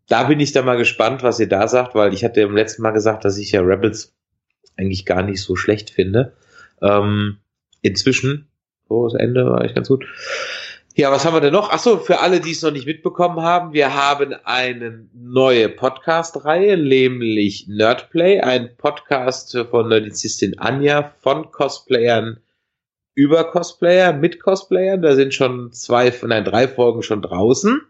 [0.09, 2.83] Da bin ich da mal gespannt, was ihr da sagt, weil ich hatte im letzten
[2.83, 4.15] Mal gesagt, dass ich ja Rebels
[4.77, 6.35] eigentlich gar nicht so schlecht finde.
[6.83, 7.39] Ähm,
[7.81, 8.50] inzwischen
[8.91, 10.05] so, das Ende war echt ganz gut.
[10.97, 11.71] Ja, was haben wir denn noch?
[11.71, 17.69] Achso, für alle, die es noch nicht mitbekommen haben, wir haben eine neue Podcast-Reihe, nämlich
[17.69, 22.41] Nerdplay, ein Podcast von Nerdizistin Anja von Cosplayern
[23.15, 25.03] über Cosplayer, mit Cosplayern.
[25.03, 27.83] Da sind schon zwei, nein, drei Folgen schon draußen.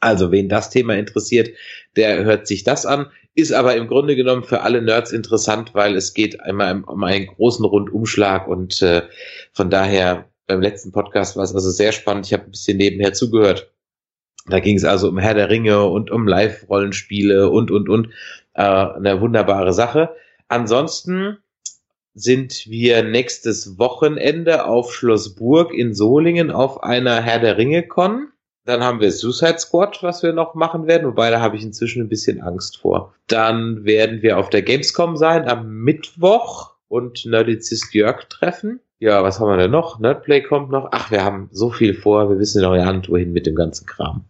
[0.00, 1.50] Also, wen das Thema interessiert,
[1.96, 3.06] der hört sich das an.
[3.34, 7.26] Ist aber im Grunde genommen für alle Nerds interessant, weil es geht einmal um einen
[7.26, 9.02] großen Rundumschlag und äh,
[9.52, 12.26] von daher beim letzten Podcast war es also sehr spannend.
[12.26, 13.72] Ich habe ein bisschen nebenher zugehört.
[14.48, 18.08] Da ging es also um Herr der Ringe und um Live-Rollenspiele und, und, und.
[18.54, 20.14] Äh, eine wunderbare Sache.
[20.48, 21.38] Ansonsten
[22.14, 28.28] sind wir nächstes Wochenende auf Schloss Burg in Solingen auf einer Herr der Ringe Con.
[28.66, 32.02] Dann haben wir Suicide Squad, was wir noch machen werden, wobei da habe ich inzwischen
[32.02, 33.14] ein bisschen Angst vor.
[33.28, 38.80] Dann werden wir auf der Gamescom sein am Mittwoch und Nerdizist Jörg treffen.
[38.98, 40.00] Ja, was haben wir denn noch?
[40.00, 40.88] Nerdplay kommt noch.
[40.90, 43.86] Ach, wir haben so viel vor, wir wissen noch ja nicht, wohin mit dem ganzen
[43.86, 44.24] Kram.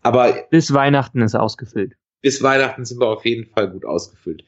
[0.00, 1.94] Aber bis Weihnachten ist ausgefüllt.
[2.22, 4.44] Bis Weihnachten sind wir auf jeden Fall gut ausgefüllt.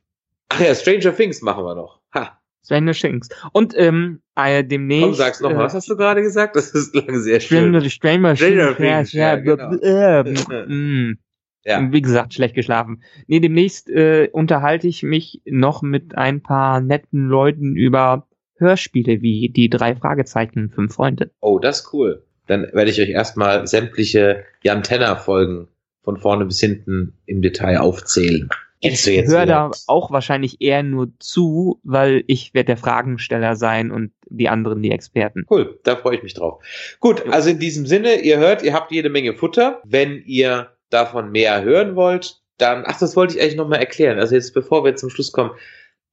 [0.49, 2.01] Ach ja, Stranger Things machen wir noch.
[2.15, 2.39] Ha.
[2.65, 3.29] Stranger Things.
[3.53, 5.05] Und ähm, äh, demnächst.
[5.05, 6.57] Komm, sag's noch äh, was hast du gerade gesagt?
[6.57, 7.59] Das ist lange sehr schön.
[7.59, 7.81] Stranger,
[8.77, 9.13] Things.
[9.13, 9.73] Ja, ja, genau.
[9.77, 10.23] äh,
[10.67, 11.19] mm.
[11.65, 11.93] ja.
[11.93, 13.03] Wie gesagt, schlecht geschlafen.
[13.27, 19.49] Nee, demnächst äh, unterhalte ich mich noch mit ein paar netten Leuten über Hörspiele wie
[19.51, 21.31] die drei Fragezeichen, fünf Freunde.
[21.41, 22.25] Oh, das ist cool.
[22.47, 25.69] Dann werde ich euch erstmal sämtliche Jan Tenner Folgen
[26.03, 28.49] von vorne bis hinten im Detail aufzählen.
[28.85, 34.13] Ich höre da auch wahrscheinlich eher nur zu, weil ich werde der Fragensteller sein und
[34.29, 35.47] die anderen die Experten.
[35.49, 36.63] Cool, da freue ich mich drauf.
[37.01, 39.81] Gut, also in diesem Sinne, ihr hört, ihr habt jede Menge Futter.
[39.85, 44.19] Wenn ihr davon mehr hören wollt, dann, ach, das wollte ich eigentlich nochmal erklären.
[44.19, 45.53] Also jetzt, bevor wir zum Schluss kommen,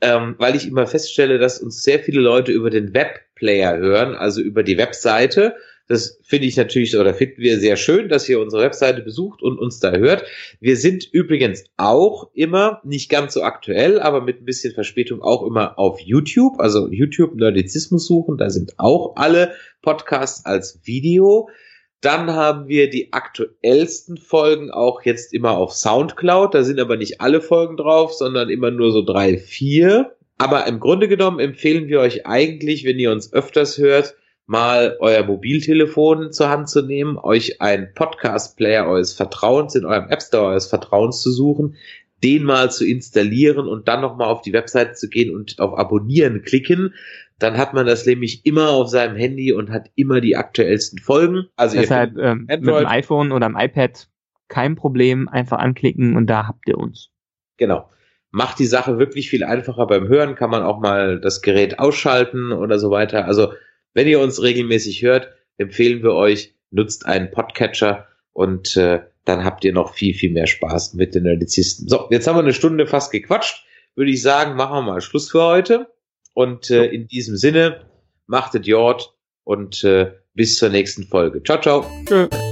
[0.02, 4.42] ähm, weil ich immer feststelle, dass uns sehr viele Leute über den Webplayer hören, also
[4.42, 5.56] über die Webseite.
[5.92, 9.60] Das finde ich natürlich oder finden wir sehr schön, dass ihr unsere Webseite besucht und
[9.60, 10.24] uns da hört.
[10.62, 15.46] Wir sind übrigens auch immer, nicht ganz so aktuell, aber mit ein bisschen Verspätung auch
[15.46, 18.38] immer auf YouTube, also YouTube Nerdizismus suchen.
[18.38, 21.50] Da sind auch alle Podcasts als Video.
[22.00, 26.54] Dann haben wir die aktuellsten Folgen auch jetzt immer auf Soundcloud.
[26.54, 30.16] Da sind aber nicht alle Folgen drauf, sondern immer nur so drei, vier.
[30.38, 34.16] Aber im Grunde genommen empfehlen wir euch eigentlich, wenn ihr uns öfters hört,
[34.52, 40.22] mal euer Mobiltelefon zur Hand zu nehmen, euch einen Podcast-Player eures Vertrauens in eurem App
[40.22, 41.78] Store eures Vertrauens zu suchen,
[42.22, 46.42] den mal zu installieren und dann nochmal auf die Webseite zu gehen und auf Abonnieren
[46.42, 46.94] klicken
[47.40, 51.48] dann hat man das nämlich immer auf seinem Handy und hat immer die aktuellsten Folgen.
[51.56, 54.08] Also Deshalb ähm, mit dem iPhone oder dem iPad
[54.48, 57.10] kein Problem, einfach anklicken und da habt ihr uns.
[57.58, 57.90] Genau.
[58.30, 62.52] macht die Sache wirklich viel einfacher beim Hören, kann man auch mal das Gerät ausschalten
[62.52, 63.26] oder so weiter.
[63.26, 63.54] Also,
[63.94, 69.64] wenn ihr uns regelmäßig hört, empfehlen wir euch, nutzt einen Podcatcher und äh, dann habt
[69.64, 71.88] ihr noch viel, viel mehr Spaß mit den Nerdizisten.
[71.88, 73.66] So, jetzt haben wir eine Stunde fast gequatscht.
[73.96, 75.88] Würde ich sagen, machen wir mal Schluss für heute.
[76.34, 77.82] Und äh, in diesem Sinne,
[78.26, 79.14] machtet Jord
[79.44, 81.44] und äh, bis zur nächsten Folge.
[81.44, 81.86] Ciao, ciao.
[82.08, 82.51] Tschö.